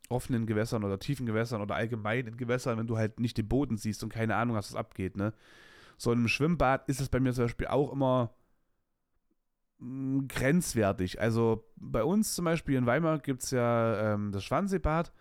[0.09, 3.77] offenen Gewässern oder tiefen Gewässern oder allgemein in Gewässern, wenn du halt nicht den Boden
[3.77, 5.35] siehst und keine Ahnung hast, was abgeht, ne?
[5.99, 8.33] So in einem Schwimmbad ist es bei mir zum Beispiel auch immer
[9.79, 11.21] mm, grenzwertig.
[11.21, 15.13] Also bei uns zum Beispiel in Weimar gibt es ja ähm, das Schwanseebad.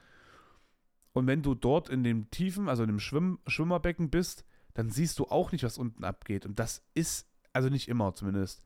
[1.13, 5.19] Und wenn du dort in dem tiefen, also in dem Schwimm Schwimmerbecken bist, dann siehst
[5.19, 6.45] du auch nicht, was unten abgeht.
[6.45, 8.63] Und das ist, also nicht immer zumindest.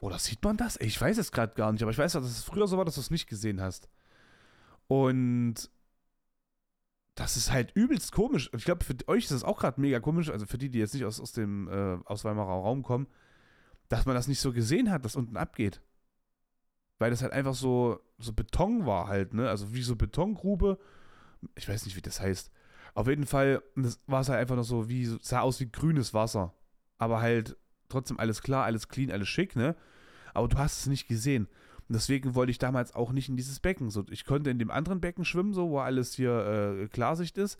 [0.00, 0.76] Oder sieht man das?
[0.80, 2.96] Ich weiß es gerade gar nicht, aber ich weiß, dass es früher so war, dass
[2.96, 3.88] du es nicht gesehen hast.
[4.86, 5.70] Und
[7.14, 8.50] das ist halt übelst komisch.
[8.56, 10.94] Ich glaube, für euch ist das auch gerade mega komisch, also für die, die jetzt
[10.94, 13.08] nicht aus, aus dem äh, aus Weimarer Raum kommen,
[13.88, 15.80] dass man das nicht so gesehen hat, dass unten abgeht.
[16.98, 19.48] Weil das halt einfach so, so Beton war halt, ne?
[19.48, 20.78] Also wie so Betongrube.
[21.54, 22.50] Ich weiß nicht, wie das heißt.
[22.94, 23.62] Auf jeden Fall,
[24.06, 26.54] war es halt einfach noch so wie, sah aus wie grünes Wasser.
[26.98, 27.56] Aber halt
[27.88, 29.76] trotzdem alles klar, alles clean, alles schick, ne?
[30.34, 31.46] Aber du hast es nicht gesehen.
[31.88, 33.90] Und deswegen wollte ich damals auch nicht in dieses Becken.
[33.90, 37.58] So, ich konnte in dem anderen Becken schwimmen, so, wo alles hier äh, Klarsicht ist.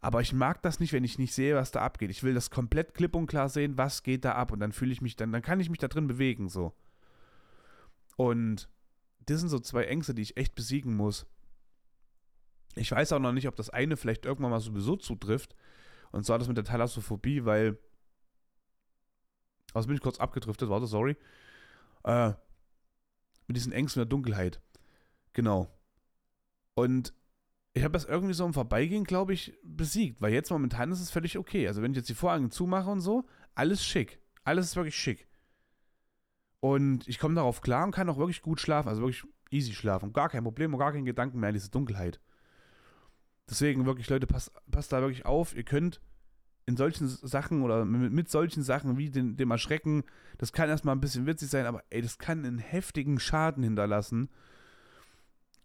[0.00, 2.10] Aber ich mag das nicht, wenn ich nicht sehe, was da abgeht.
[2.10, 4.52] Ich will das komplett klipp und klar sehen, was geht da ab.
[4.52, 6.74] Und dann fühle ich mich, dann, dann kann ich mich da drin bewegen, so.
[8.16, 8.68] Und
[9.26, 11.26] das sind so zwei Ängste, die ich echt besiegen muss.
[12.76, 15.54] Ich weiß auch noch nicht, ob das eine vielleicht irgendwann mal sowieso zutrifft.
[16.12, 17.78] Und zwar das mit der Thalassophobie, weil.
[19.72, 21.16] Also bin ich kurz abgedriftet, warte, sorry.
[22.04, 22.32] Äh,
[23.46, 24.60] mit diesen Ängsten der Dunkelheit.
[25.32, 25.68] Genau.
[26.74, 27.12] Und
[27.72, 31.10] ich habe das irgendwie so im Vorbeigehen, glaube ich, besiegt, weil jetzt momentan ist es
[31.10, 31.66] völlig okay.
[31.66, 34.20] Also wenn ich jetzt die Vorhänge zumache und so, alles schick.
[34.44, 35.26] Alles ist wirklich schick.
[36.64, 40.14] Und ich komme darauf klar und kann auch wirklich gut schlafen, also wirklich easy schlafen.
[40.14, 42.20] Gar kein Problem und gar keinen Gedanken mehr an diese Dunkelheit.
[43.50, 45.54] Deswegen wirklich, Leute, passt, passt da wirklich auf.
[45.54, 46.00] Ihr könnt
[46.64, 50.04] in solchen Sachen oder mit, mit solchen Sachen wie den, dem Erschrecken,
[50.38, 54.30] das kann erstmal ein bisschen witzig sein, aber ey, das kann einen heftigen Schaden hinterlassen.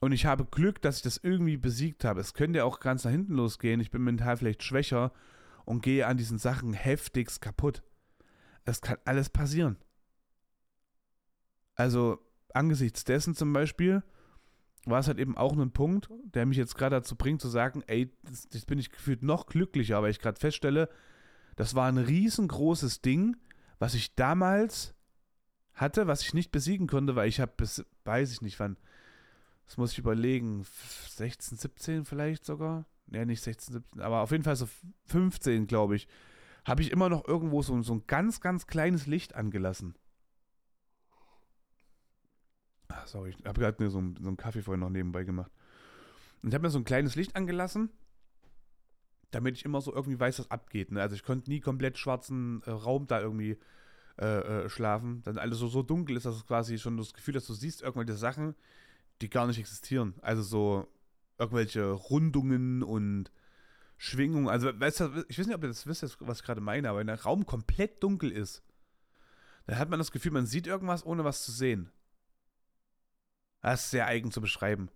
[0.02, 2.20] Und ich habe Glück, dass ich das irgendwie besiegt habe.
[2.20, 3.80] Es könnte ja auch ganz nach hinten losgehen.
[3.80, 5.14] Ich bin mental vielleicht schwächer
[5.64, 7.84] und gehe an diesen Sachen heftigst kaputt.
[8.66, 9.78] Es kann alles passieren.
[11.80, 12.20] Also
[12.54, 14.04] angesichts dessen zum Beispiel,
[14.84, 17.84] war es halt eben auch ein Punkt, der mich jetzt gerade dazu bringt zu sagen,
[17.88, 20.90] ey, jetzt bin ich gefühlt noch glücklicher, weil ich gerade feststelle,
[21.56, 23.38] das war ein riesengroßes Ding,
[23.78, 24.94] was ich damals
[25.74, 28.76] hatte, was ich nicht besiegen konnte, weil ich habe bis, weiß ich nicht wann,
[29.66, 30.66] das muss ich überlegen,
[31.12, 34.68] 16, 17 vielleicht sogar, ja nicht 16, 17, aber auf jeden Fall so
[35.06, 36.10] 15, glaube ich,
[36.66, 39.96] habe ich immer noch irgendwo so, so ein ganz, ganz kleines Licht angelassen.
[43.06, 45.52] Sorry, ich habe gerade so, so einen Kaffee vorhin noch nebenbei gemacht.
[46.42, 47.90] Und ich habe mir so ein kleines Licht angelassen,
[49.32, 50.92] damit ich immer so irgendwie weiß, was abgeht.
[50.92, 51.02] Ne?
[51.02, 53.58] Also ich konnte nie komplett schwarzen äh, Raum da irgendwie
[54.20, 54.26] äh,
[54.66, 55.22] äh, schlafen.
[55.24, 57.82] Dann alles so, so dunkel ist, dass es quasi schon das Gefühl, dass du siehst
[57.82, 58.56] irgendwelche Sachen,
[59.22, 60.16] die gar nicht existieren.
[60.22, 60.88] Also so
[61.38, 63.32] irgendwelche Rundungen und
[63.98, 64.48] Schwingungen.
[64.48, 67.00] Also, weißt du, ich weiß nicht, ob ihr das wisst, was ich gerade meine, aber
[67.00, 68.64] wenn der Raum komplett dunkel ist,
[69.66, 71.92] dann hat man das Gefühl, man sieht irgendwas, ohne was zu sehen.
[73.62, 74.90] Das ist sehr eigen zu beschreiben.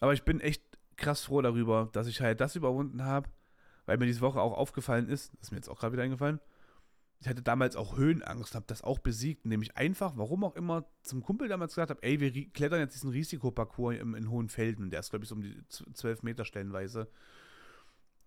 [0.00, 0.62] Aber ich bin echt
[0.96, 3.28] krass froh darüber, dass ich halt das überwunden habe,
[3.86, 6.40] weil mir diese Woche auch aufgefallen ist, das ist mir jetzt auch gerade wieder eingefallen,
[7.24, 10.84] ich hatte damals auch Höhenangst, habe das auch besiegt, indem ich einfach, warum auch immer,
[11.02, 14.90] zum Kumpel damals gesagt habe, ey, wir klettern jetzt diesen Risikoparcours im, in Hohenfelden.
[14.90, 17.08] Der ist, glaube ich, so um die 12 Meter stellenweise.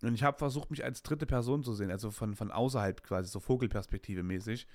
[0.02, 3.30] Und ich habe versucht, mich als dritte Person zu sehen, also von, von außerhalb quasi,
[3.30, 4.66] so Vogelperspektive mäßig.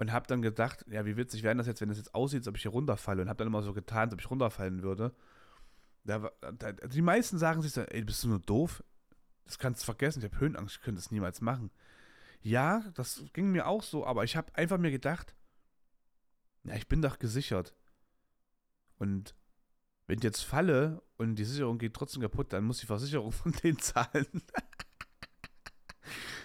[0.00, 2.48] Und habe dann gedacht, ja, wie witzig wäre das jetzt, wenn das jetzt aussieht, als
[2.48, 3.20] ob ich hier runterfalle.
[3.20, 5.14] Und habe dann immer so getan, als ob ich runterfallen würde.
[6.04, 8.82] Da, da, die meisten sagen sich so, ey, bist du nur doof?
[9.44, 11.70] Das kannst du vergessen, ich habe Höhenangst, ich könnte das niemals machen.
[12.40, 15.34] Ja, das ging mir auch so, aber ich habe einfach mir gedacht,
[16.64, 17.74] ja, ich bin doch gesichert.
[18.96, 19.34] Und
[20.06, 23.52] wenn ich jetzt falle und die Sicherung geht trotzdem kaputt, dann muss die Versicherung von
[23.52, 24.26] denen zahlen.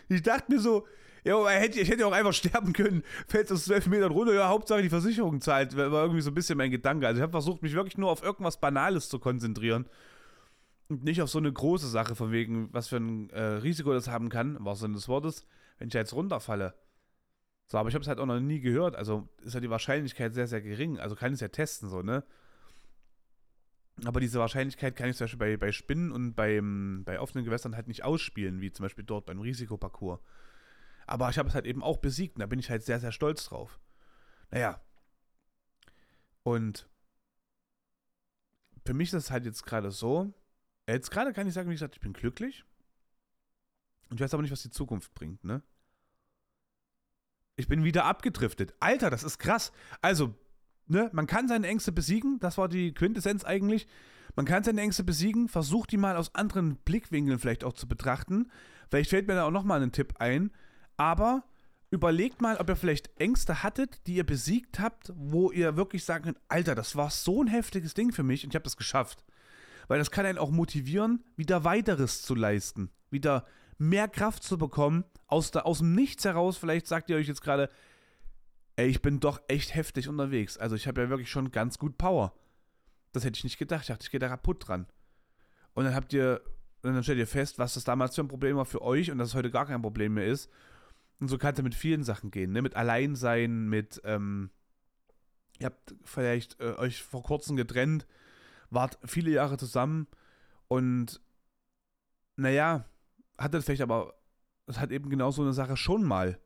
[0.10, 0.88] Ich dachte mir so,
[1.24, 4.90] ja, ich hätte auch einfach sterben können, fällt aus zwölf Metern runter, ja, Hauptsache die
[4.90, 7.08] Versicherung zahlt, war irgendwie so ein bisschen mein Gedanke.
[7.08, 9.88] Also ich habe versucht, mich wirklich nur auf irgendwas Banales zu konzentrieren
[10.88, 14.08] und nicht auf so eine große Sache, von wegen, was für ein äh, Risiko das
[14.08, 15.48] haben kann, was Sinne des Wortes,
[15.80, 16.76] wenn ich jetzt runterfalle.
[17.66, 20.36] So, aber ich habe es halt auch noch nie gehört, also ist ja die Wahrscheinlichkeit
[20.36, 22.24] sehr, sehr gering, also kann ich es ja testen, so, ne?
[24.04, 27.76] Aber diese Wahrscheinlichkeit kann ich zum Beispiel bei, bei Spinnen und beim, bei offenen Gewässern
[27.76, 30.20] halt nicht ausspielen, wie zum Beispiel dort beim Risikoparcours.
[31.08, 33.12] Aber ich habe es halt eben auch besiegt und da bin ich halt sehr, sehr
[33.12, 33.80] stolz drauf.
[34.52, 34.82] Naja.
[36.44, 36.90] Und
[38.86, 40.34] für mich ist es halt jetzt gerade so,
[40.88, 42.66] jetzt gerade kann ich sagen, wie gesagt, ich bin glücklich.
[44.10, 45.64] Und ich weiß aber nicht, was die Zukunft bringt, ne?
[47.56, 48.76] Ich bin wieder abgedriftet.
[48.80, 49.72] Alter, das ist krass.
[50.02, 50.36] Also,
[50.88, 53.88] ne, man kann seine Ängste besiegen, das war die Quintessenz eigentlich.
[54.36, 58.52] Man kann seine Ängste besiegen, versucht die mal aus anderen Blickwinkeln vielleicht auch zu betrachten.
[58.90, 60.52] Vielleicht fällt mir da auch nochmal ein Tipp ein.
[60.98, 61.44] Aber
[61.90, 66.26] überlegt mal, ob ihr vielleicht Ängste hattet, die ihr besiegt habt, wo ihr wirklich sagen
[66.26, 69.24] könnt, Alter, das war so ein heftiges Ding für mich und ich habe das geschafft.
[69.88, 73.46] Weil das kann einen auch motivieren, wieder weiteres zu leisten, wieder
[73.78, 76.58] mehr Kraft zu bekommen, aus, der, aus dem Nichts heraus.
[76.58, 77.70] Vielleicht sagt ihr euch jetzt gerade,
[78.76, 80.58] ey, ich bin doch echt heftig unterwegs.
[80.58, 82.34] Also ich habe ja wirklich schon ganz gut Power.
[83.12, 83.82] Das hätte ich nicht gedacht.
[83.82, 84.88] Ich dachte, ich gehe da kaputt dran.
[85.74, 86.42] Und dann habt ihr,
[86.82, 89.30] dann stellt ihr fest, was das damals für ein Problem war für euch und dass
[89.30, 90.50] es heute gar kein Problem mehr ist.
[91.20, 92.62] Und so kann es ja mit vielen Sachen gehen, ne?
[92.62, 94.50] Mit Alleinsein, mit, ähm,
[95.60, 98.06] ihr habt vielleicht äh, euch vor kurzem getrennt,
[98.70, 100.08] wart viele Jahre zusammen
[100.68, 101.22] und
[102.36, 102.84] naja,
[103.38, 104.14] hattet vielleicht aber,
[104.68, 106.40] es hat eben genau so eine Sache schon mal.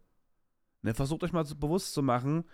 [0.82, 0.94] Ne?
[0.94, 2.46] Versucht euch mal bewusst zu machen,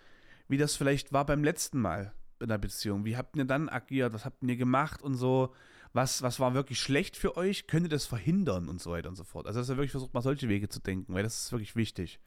[0.48, 3.04] wie das vielleicht war beim letzten Mal in der Beziehung.
[3.04, 4.12] Wie habt ihr dann agiert?
[4.12, 5.54] Was habt ihr gemacht und so?
[5.92, 7.66] Was, was war wirklich schlecht für euch?
[7.66, 9.46] Könnt ihr das verhindern und so weiter und so fort?
[9.46, 12.20] Also, dass ihr wirklich versucht, mal solche Wege zu denken, weil das ist wirklich wichtig.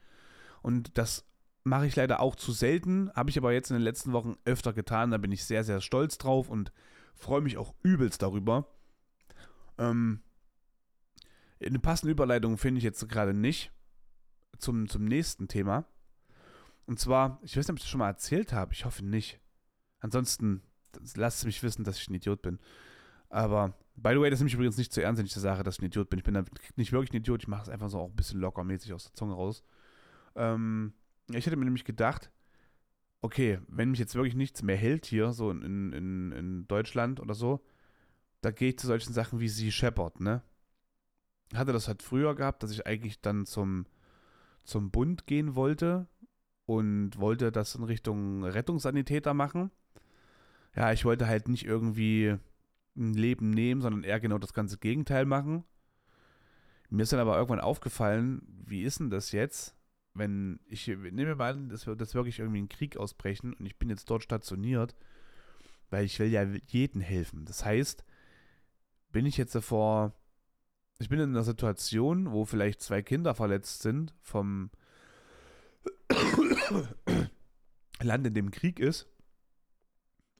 [0.61, 1.25] Und das
[1.63, 4.73] mache ich leider auch zu selten, habe ich aber jetzt in den letzten Wochen öfter
[4.73, 5.11] getan.
[5.11, 6.71] Da bin ich sehr, sehr stolz drauf und
[7.13, 8.65] freue mich auch übelst darüber.
[9.77, 10.21] Ähm,
[11.63, 13.71] eine passende Überleitung finde ich jetzt gerade nicht
[14.57, 15.85] zum, zum nächsten Thema.
[16.85, 18.73] Und zwar, ich weiß nicht, ob ich das schon mal erzählt habe.
[18.73, 19.39] Ich hoffe nicht.
[19.99, 20.61] Ansonsten
[21.15, 22.59] lasst mich wissen, dass ich ein Idiot bin.
[23.29, 25.63] Aber, by the way, das ist mich übrigens nicht zu ernst, wenn ich das sage,
[25.63, 26.19] dass ich ein Idiot bin.
[26.19, 28.93] Ich bin nicht wirklich ein Idiot, ich mache es einfach so auch ein bisschen lockermäßig
[28.93, 29.63] aus der Zunge raus.
[30.35, 30.93] Ähm,
[31.31, 32.31] ich hätte mir nämlich gedacht,
[33.21, 37.35] okay, wenn mich jetzt wirklich nichts mehr hält hier, so in, in, in Deutschland oder
[37.35, 37.63] so,
[38.41, 40.41] da gehe ich zu solchen Sachen wie Sea Shepherd, ne?
[41.53, 43.85] Hatte das halt früher gehabt, dass ich eigentlich dann zum,
[44.63, 46.07] zum Bund gehen wollte
[46.65, 49.71] und wollte das in Richtung Rettungssanitäter machen.
[50.75, 52.37] Ja, ich wollte halt nicht irgendwie
[52.95, 55.63] ein Leben nehmen, sondern eher genau das ganze Gegenteil machen.
[56.89, 59.75] Mir ist dann aber irgendwann aufgefallen, wie ist denn das jetzt,
[60.13, 63.89] wenn ich nehme mal an, dass, dass wirklich irgendwie ein Krieg ausbrechen und ich bin
[63.89, 64.95] jetzt dort stationiert,
[65.89, 67.45] weil ich will ja jedem helfen.
[67.45, 68.03] Das heißt,
[69.11, 70.13] bin ich jetzt davor,
[70.99, 74.69] ich bin in einer Situation, wo vielleicht zwei Kinder verletzt sind vom
[78.01, 79.07] Land, in dem Krieg ist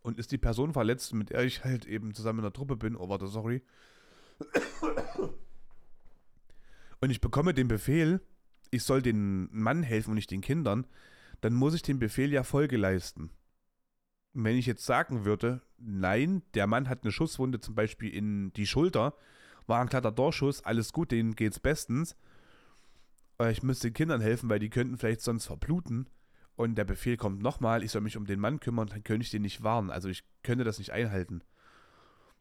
[0.02, 2.98] und ist die Person verletzt, mit der ich halt eben zusammen in der Truppe bin,
[2.98, 3.64] oh warte, sorry.
[7.02, 8.20] Und ich bekomme den Befehl,
[8.72, 10.86] ich soll den Mann helfen und nicht den Kindern,
[11.40, 13.30] dann muss ich den Befehl ja Folge leisten.
[14.34, 18.52] Und wenn ich jetzt sagen würde, nein, der Mann hat eine Schusswunde zum Beispiel in
[18.52, 19.16] die Schulter,
[19.70, 22.16] war ein glatter Dorschuss, alles gut, denen geht's bestens.
[23.50, 26.10] Ich müsste den Kindern helfen, weil die könnten vielleicht sonst verbluten
[26.58, 29.32] und der Befehl kommt nochmal, ich soll mich um den Mann kümmern, dann könnte ich
[29.32, 29.90] den nicht warnen.
[29.92, 31.42] Also ich könnte das nicht einhalten.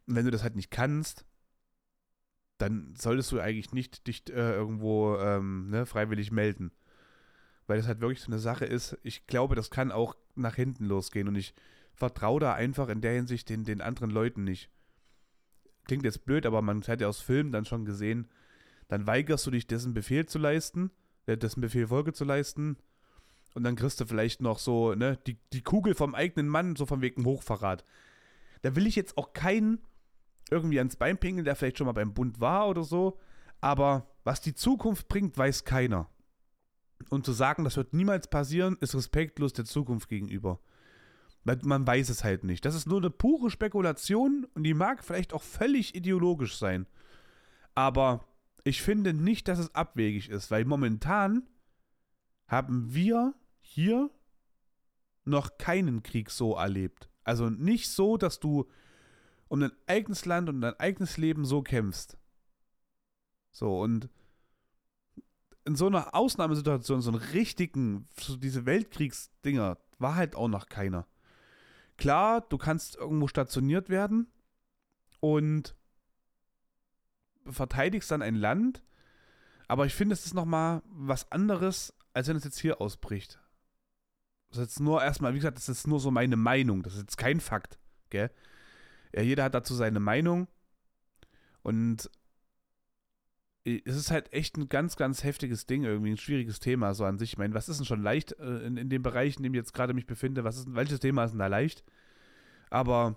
[0.08, 1.24] Und wenn du das halt nicht kannst,
[2.56, 6.72] dann solltest du eigentlich nicht dich äh, irgendwo ähm, ne, freiwillig melden.
[7.68, 10.86] Weil das halt wirklich so eine Sache ist, ich glaube, das kann auch nach hinten
[10.86, 11.54] losgehen und ich
[11.94, 14.68] vertraue da einfach in der Hinsicht den, den anderen Leuten nicht.
[15.88, 18.28] Klingt jetzt blöd, aber man hat ja aus Filmen dann schon gesehen,
[18.88, 20.90] dann weigerst du dich, dessen Befehl zu leisten,
[21.26, 22.76] dessen Befehl Folge zu leisten.
[23.54, 26.86] Und dann kriegst du vielleicht noch so, ne, die, die Kugel vom eigenen Mann, so
[26.86, 27.84] von wegen Hochverrat.
[28.62, 29.80] Da will ich jetzt auch keinen
[30.50, 33.18] irgendwie ans Bein pinkeln, der vielleicht schon mal beim Bund war oder so.
[33.60, 36.08] Aber was die Zukunft bringt, weiß keiner.
[37.08, 40.60] Und zu sagen, das wird niemals passieren, ist respektlos der Zukunft gegenüber.
[41.44, 42.64] Man weiß es halt nicht.
[42.64, 46.86] Das ist nur eine pure Spekulation und die mag vielleicht auch völlig ideologisch sein.
[47.74, 48.26] Aber
[48.64, 51.48] ich finde nicht, dass es abwegig ist, weil momentan
[52.46, 54.10] haben wir hier
[55.24, 57.08] noch keinen Krieg so erlebt.
[57.24, 58.68] Also nicht so, dass du
[59.48, 62.18] um dein eigenes Land und dein eigenes Leben so kämpfst.
[63.50, 64.08] So, und
[65.64, 71.06] in so einer Ausnahmesituation, so einen richtigen, so diese Weltkriegsdinger, war halt auch noch keiner.
[71.98, 74.32] Klar, du kannst irgendwo stationiert werden
[75.20, 75.74] und
[77.44, 78.82] verteidigst dann ein Land,
[79.66, 83.40] aber ich finde, es ist nochmal was anderes, als wenn es jetzt hier ausbricht.
[84.48, 87.00] Das ist jetzt nur erstmal, wie gesagt, das ist nur so meine Meinung, das ist
[87.00, 87.78] jetzt kein Fakt,
[88.10, 88.30] gell?
[89.12, 90.46] Ja, jeder hat dazu seine Meinung
[91.62, 92.10] und
[93.84, 97.18] es ist halt echt ein ganz, ganz heftiges Ding, irgendwie ein schwieriges Thema so an
[97.18, 97.32] sich.
[97.32, 99.58] Ich meine, was ist denn schon leicht äh, in, in dem Bereich, in dem ich
[99.58, 100.44] jetzt gerade mich befinde?
[100.44, 101.84] Was ist, welches Thema ist denn da leicht?
[102.70, 103.16] Aber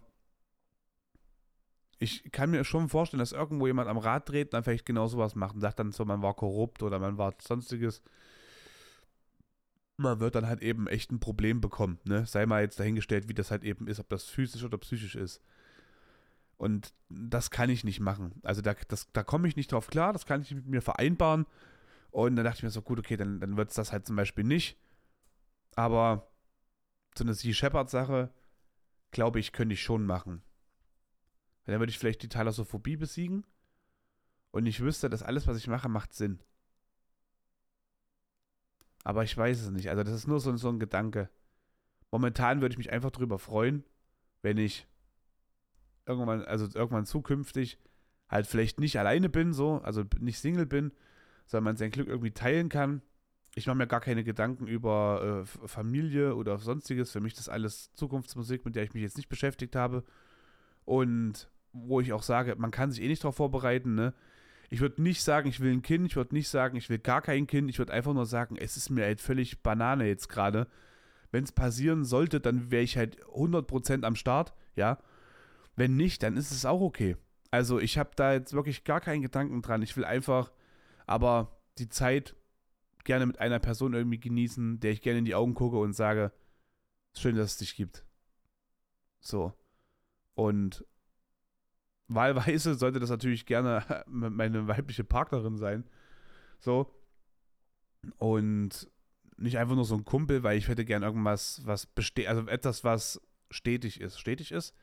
[1.99, 5.07] ich kann mir schon vorstellen, dass irgendwo jemand am Rad dreht und dann vielleicht genau
[5.07, 8.01] sowas macht und sagt dann so, man war korrupt oder man war sonstiges.
[9.97, 12.25] Man wird dann halt eben echt ein Problem bekommen, ne?
[12.25, 15.41] Sei mal jetzt dahingestellt, wie das halt eben ist, ob das physisch oder psychisch ist.
[16.61, 18.39] Und das kann ich nicht machen.
[18.43, 18.75] Also da,
[19.13, 21.47] da komme ich nicht drauf klar, das kann ich mit mir vereinbaren.
[22.11, 24.15] Und dann dachte ich mir so, gut, okay, dann, dann wird es das halt zum
[24.15, 24.77] Beispiel nicht.
[25.73, 26.31] Aber
[27.17, 28.31] so eine Sea Shepherd-Sache,
[29.09, 30.43] glaube ich, könnte ich schon machen.
[31.65, 33.43] Dann würde ich vielleicht die Thalassophobie besiegen.
[34.51, 36.43] Und ich wüsste, dass alles, was ich mache, macht Sinn.
[39.03, 39.89] Aber ich weiß es nicht.
[39.89, 41.27] Also, das ist nur so, so ein Gedanke.
[42.11, 43.83] Momentan würde ich mich einfach darüber freuen,
[44.43, 44.85] wenn ich
[46.05, 47.79] irgendwann, also irgendwann zukünftig
[48.29, 50.91] halt vielleicht nicht alleine bin, so, also nicht Single bin,
[51.45, 53.01] sondern man sein Glück irgendwie teilen kann.
[53.55, 57.11] Ich mache mir gar keine Gedanken über äh, Familie oder sonstiges.
[57.11, 60.05] Für mich ist das alles Zukunftsmusik, mit der ich mich jetzt nicht beschäftigt habe.
[60.85, 64.13] Und wo ich auch sage, man kann sich eh nicht darauf vorbereiten, ne?
[64.69, 67.21] Ich würde nicht sagen, ich will ein Kind, ich würde nicht sagen, ich will gar
[67.21, 70.67] kein Kind, ich würde einfach nur sagen, es ist mir halt völlig Banane jetzt gerade.
[71.29, 74.97] Wenn es passieren sollte, dann wäre ich halt 100% am Start, ja.
[75.75, 77.17] Wenn nicht, dann ist es auch okay.
[77.49, 79.81] Also ich habe da jetzt wirklich gar keinen Gedanken dran.
[79.81, 80.51] Ich will einfach
[81.05, 82.35] aber die Zeit
[83.03, 86.31] gerne mit einer Person irgendwie genießen, der ich gerne in die Augen gucke und sage,
[87.17, 88.05] schön, dass es dich gibt.
[89.19, 89.53] So.
[90.35, 90.85] Und
[92.07, 95.89] wahlweise sollte das natürlich gerne meine weibliche Partnerin sein.
[96.59, 96.93] So.
[98.17, 98.89] Und
[99.37, 102.83] nicht einfach nur so ein Kumpel, weil ich hätte gern irgendwas, was besteht, also etwas,
[102.83, 104.19] was stetig ist.
[104.19, 104.75] Stetig ist?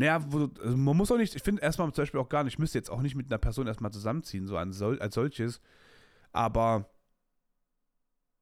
[0.00, 2.58] Naja, also man muss auch nicht, ich finde erstmal zum Beispiel auch gar nicht, ich
[2.58, 5.60] müsste jetzt auch nicht mit einer Person erstmal zusammenziehen, so sol, als solches.
[6.32, 6.88] Aber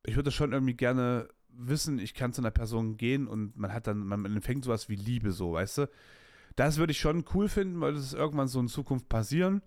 [0.06, 3.88] ich würde schon irgendwie gerne wissen, ich kann zu einer Person gehen und man hat
[3.88, 5.90] dann, man empfängt sowas wie Liebe, so, weißt du?
[6.54, 9.60] Das würde ich schon cool finden, weil das ist irgendwann so in Zukunft passieren,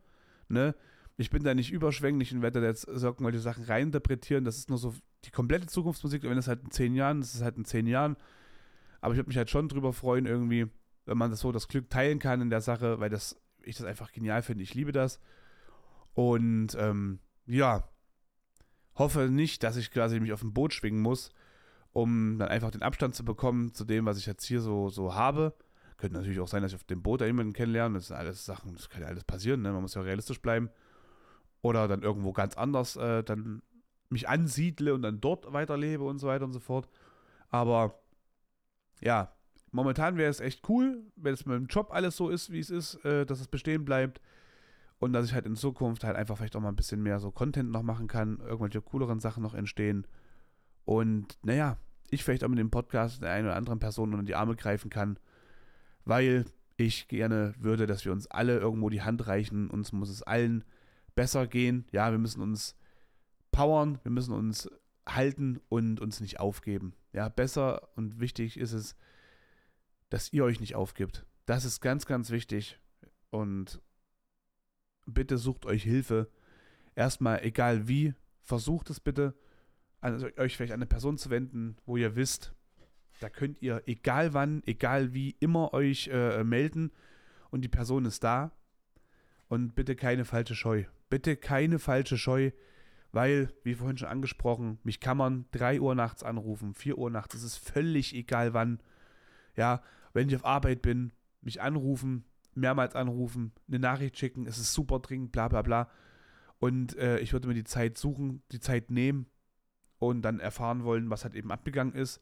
[0.47, 0.73] ne?
[1.17, 4.45] Ich bin da nicht überschwänglich und werde da jetzt irgendwelche Sachen reininterpretieren.
[4.45, 7.41] Das ist nur so die komplette Zukunftsmusik, wenn das halt in zehn Jahren, das ist
[7.41, 8.15] halt in zehn Jahren.
[9.01, 10.67] Aber ich würde mich halt schon drüber freuen, irgendwie,
[11.11, 13.85] wenn man das so das Glück teilen kann in der Sache, weil das, ich das
[13.85, 14.63] einfach genial finde.
[14.63, 15.19] Ich liebe das.
[16.13, 17.83] Und ähm, ja,
[18.95, 21.33] hoffe nicht, dass ich quasi mich auf ein Boot schwingen muss,
[21.91, 25.15] um dann einfach den Abstand zu bekommen zu dem, was ich jetzt hier so, so
[25.15, 25.53] habe.
[25.97, 27.95] Könnte natürlich auch sein, dass ich auf dem Boot da jemanden kennenlerne.
[27.95, 29.73] Das sind alles Sachen, das kann ja alles passieren, ne?
[29.73, 30.69] man muss ja realistisch bleiben.
[31.61, 33.63] Oder dann irgendwo ganz anders äh, dann
[34.07, 36.87] mich ansiedle und dann dort weiterlebe und so weiter und so fort.
[37.49, 37.99] Aber
[39.01, 39.33] ja,
[39.71, 42.69] momentan wäre es echt cool, wenn es mit dem Job alles so ist, wie es
[42.69, 44.21] ist, äh, dass es bestehen bleibt.
[44.99, 47.31] Und dass ich halt in Zukunft halt einfach vielleicht auch mal ein bisschen mehr so
[47.31, 50.05] Content noch machen kann, irgendwelche cooleren Sachen noch entstehen.
[50.85, 51.77] Und naja,
[52.11, 54.91] ich vielleicht auch mit dem Podcast der einen oder anderen Person unter die Arme greifen
[54.91, 55.17] kann,
[56.05, 56.45] weil
[56.77, 59.69] ich gerne würde, dass wir uns alle irgendwo die Hand reichen.
[59.69, 60.63] Uns muss es allen
[61.15, 61.85] besser gehen.
[61.91, 62.75] Ja, wir müssen uns
[63.51, 64.69] powern, wir müssen uns
[65.07, 66.93] halten und uns nicht aufgeben.
[67.13, 68.95] Ja, besser und wichtig ist es,
[70.11, 71.25] dass ihr euch nicht aufgibt.
[71.45, 72.79] Das ist ganz, ganz wichtig.
[73.31, 73.81] Und
[75.07, 76.29] bitte sucht euch Hilfe.
[76.95, 79.33] Erstmal, egal wie, versucht es bitte,
[80.01, 82.53] an, euch vielleicht an eine Person zu wenden, wo ihr wisst,
[83.21, 86.91] da könnt ihr egal wann, egal wie, immer euch äh, melden
[87.49, 88.51] und die Person ist da.
[89.47, 90.85] Und bitte keine falsche Scheu.
[91.09, 92.51] Bitte keine falsche Scheu,
[93.13, 97.35] Weil, wie vorhin schon angesprochen, mich kann man 3 Uhr nachts anrufen, 4 Uhr nachts,
[97.35, 98.81] es ist völlig egal wann.
[99.57, 99.83] Ja,
[100.13, 104.99] wenn ich auf Arbeit bin, mich anrufen, mehrmals anrufen, eine Nachricht schicken, es ist super
[104.99, 105.89] dringend, bla bla bla.
[106.59, 109.25] Und äh, ich würde mir die Zeit suchen, die Zeit nehmen
[109.97, 112.21] und dann erfahren wollen, was halt eben abgegangen ist,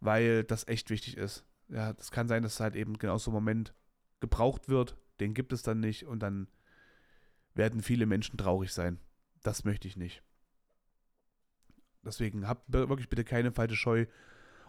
[0.00, 1.44] weil das echt wichtig ist.
[1.68, 3.74] Ja, das kann sein, dass halt eben genau so ein Moment
[4.20, 6.48] gebraucht wird, den gibt es dann nicht und dann
[7.54, 9.00] werden viele Menschen traurig sein.
[9.42, 10.22] Das möchte ich nicht.
[12.04, 14.06] Deswegen habt wirklich bitte keine falsche Scheu,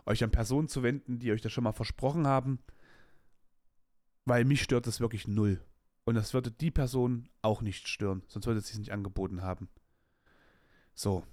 [0.08, 2.60] euch an Personen zu wenden, die euch das schon mal versprochen haben,
[4.26, 5.62] weil mich stört das wirklich null.
[6.06, 9.68] Und das würde die Person auch nicht stören, sonst würde sie es nicht angeboten haben.
[10.96, 11.24] So.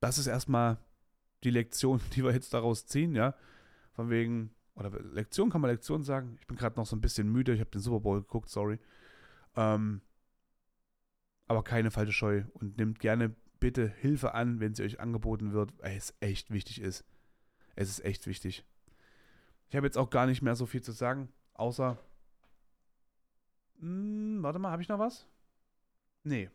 [0.00, 0.78] Das ist erstmal
[1.44, 3.34] die Lektion, die wir jetzt daraus ziehen, ja.
[3.92, 6.36] Von wegen, oder Lektion kann man Lektion sagen.
[6.40, 8.78] Ich bin gerade noch so ein bisschen müde, ich habe den Super Bowl geguckt, sorry.
[9.56, 10.00] Ähm,
[11.46, 15.78] aber keine falsche Scheu und nehmt gerne bitte Hilfe an, wenn sie euch angeboten wird,
[15.78, 17.04] weil es echt wichtig ist.
[17.76, 18.64] Es ist echt wichtig.
[19.68, 21.98] Ich habe jetzt auch gar nicht mehr so viel zu sagen, außer.
[23.80, 25.26] Hm, warte mal, habe ich noch was?
[26.22, 26.50] Nee.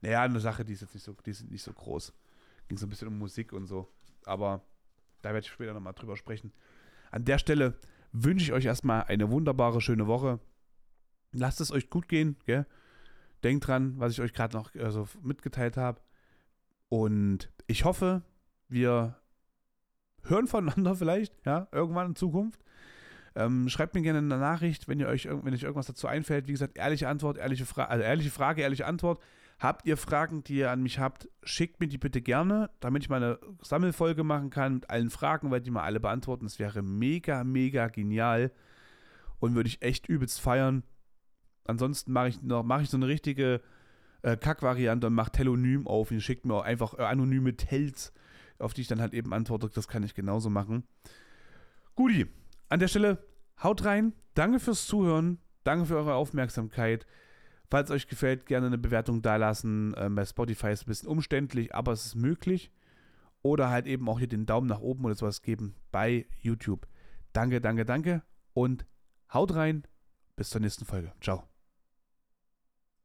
[0.00, 2.12] Naja, eine Sache, die ist jetzt nicht so, die ist nicht so groß.
[2.68, 3.88] Ging so ein bisschen um Musik und so.
[4.24, 4.62] Aber
[5.22, 6.52] da werde ich später nochmal drüber sprechen.
[7.10, 7.78] An der Stelle
[8.12, 10.40] wünsche ich euch erstmal eine wunderbare, schöne Woche.
[11.30, 12.66] Lasst es euch gut gehen, gell?
[13.44, 16.00] Denkt dran, was ich euch gerade noch also mitgeteilt habe.
[16.88, 18.22] Und ich hoffe,
[18.72, 19.16] wir
[20.24, 22.60] hören voneinander vielleicht, ja, irgendwann in Zukunft.
[23.34, 26.48] Ähm, schreibt mir gerne eine Nachricht, wenn ihr euch, wenn euch irgendwas dazu einfällt.
[26.48, 29.22] Wie gesagt, ehrliche Antwort, ehrliche Frage, also ehrliche Frage, ehrliche Antwort.
[29.58, 33.08] Habt ihr Fragen, die ihr an mich habt, schickt mir die bitte gerne, damit ich
[33.08, 36.44] mal eine Sammelfolge machen kann mit allen Fragen, weil die mal alle beantworten.
[36.44, 38.50] Das wäre mega, mega genial
[39.38, 40.82] und würde ich echt übelst feiern.
[41.64, 43.60] Ansonsten mache ich noch, mache ich so eine richtige
[44.22, 48.12] äh, Kack-Variante und mache Telonym auf und schickt mir auch einfach äh, anonyme Tells,
[48.62, 49.68] auf die ich dann halt eben antworte.
[49.68, 50.84] Das kann ich genauso machen.
[51.94, 52.26] Guti,
[52.68, 53.18] an der Stelle
[53.62, 54.14] haut rein.
[54.34, 55.38] Danke fürs Zuhören.
[55.64, 57.06] Danke für eure Aufmerksamkeit.
[57.70, 59.94] Falls euch gefällt, gerne eine Bewertung dalassen.
[59.96, 62.70] Ähm, bei Spotify ist es ein bisschen umständlich, aber es ist möglich.
[63.42, 66.86] Oder halt eben auch hier den Daumen nach oben oder sowas geben bei YouTube.
[67.32, 68.86] Danke, danke, danke und
[69.32, 69.84] haut rein.
[70.36, 71.12] Bis zur nächsten Folge.
[71.20, 71.51] Ciao.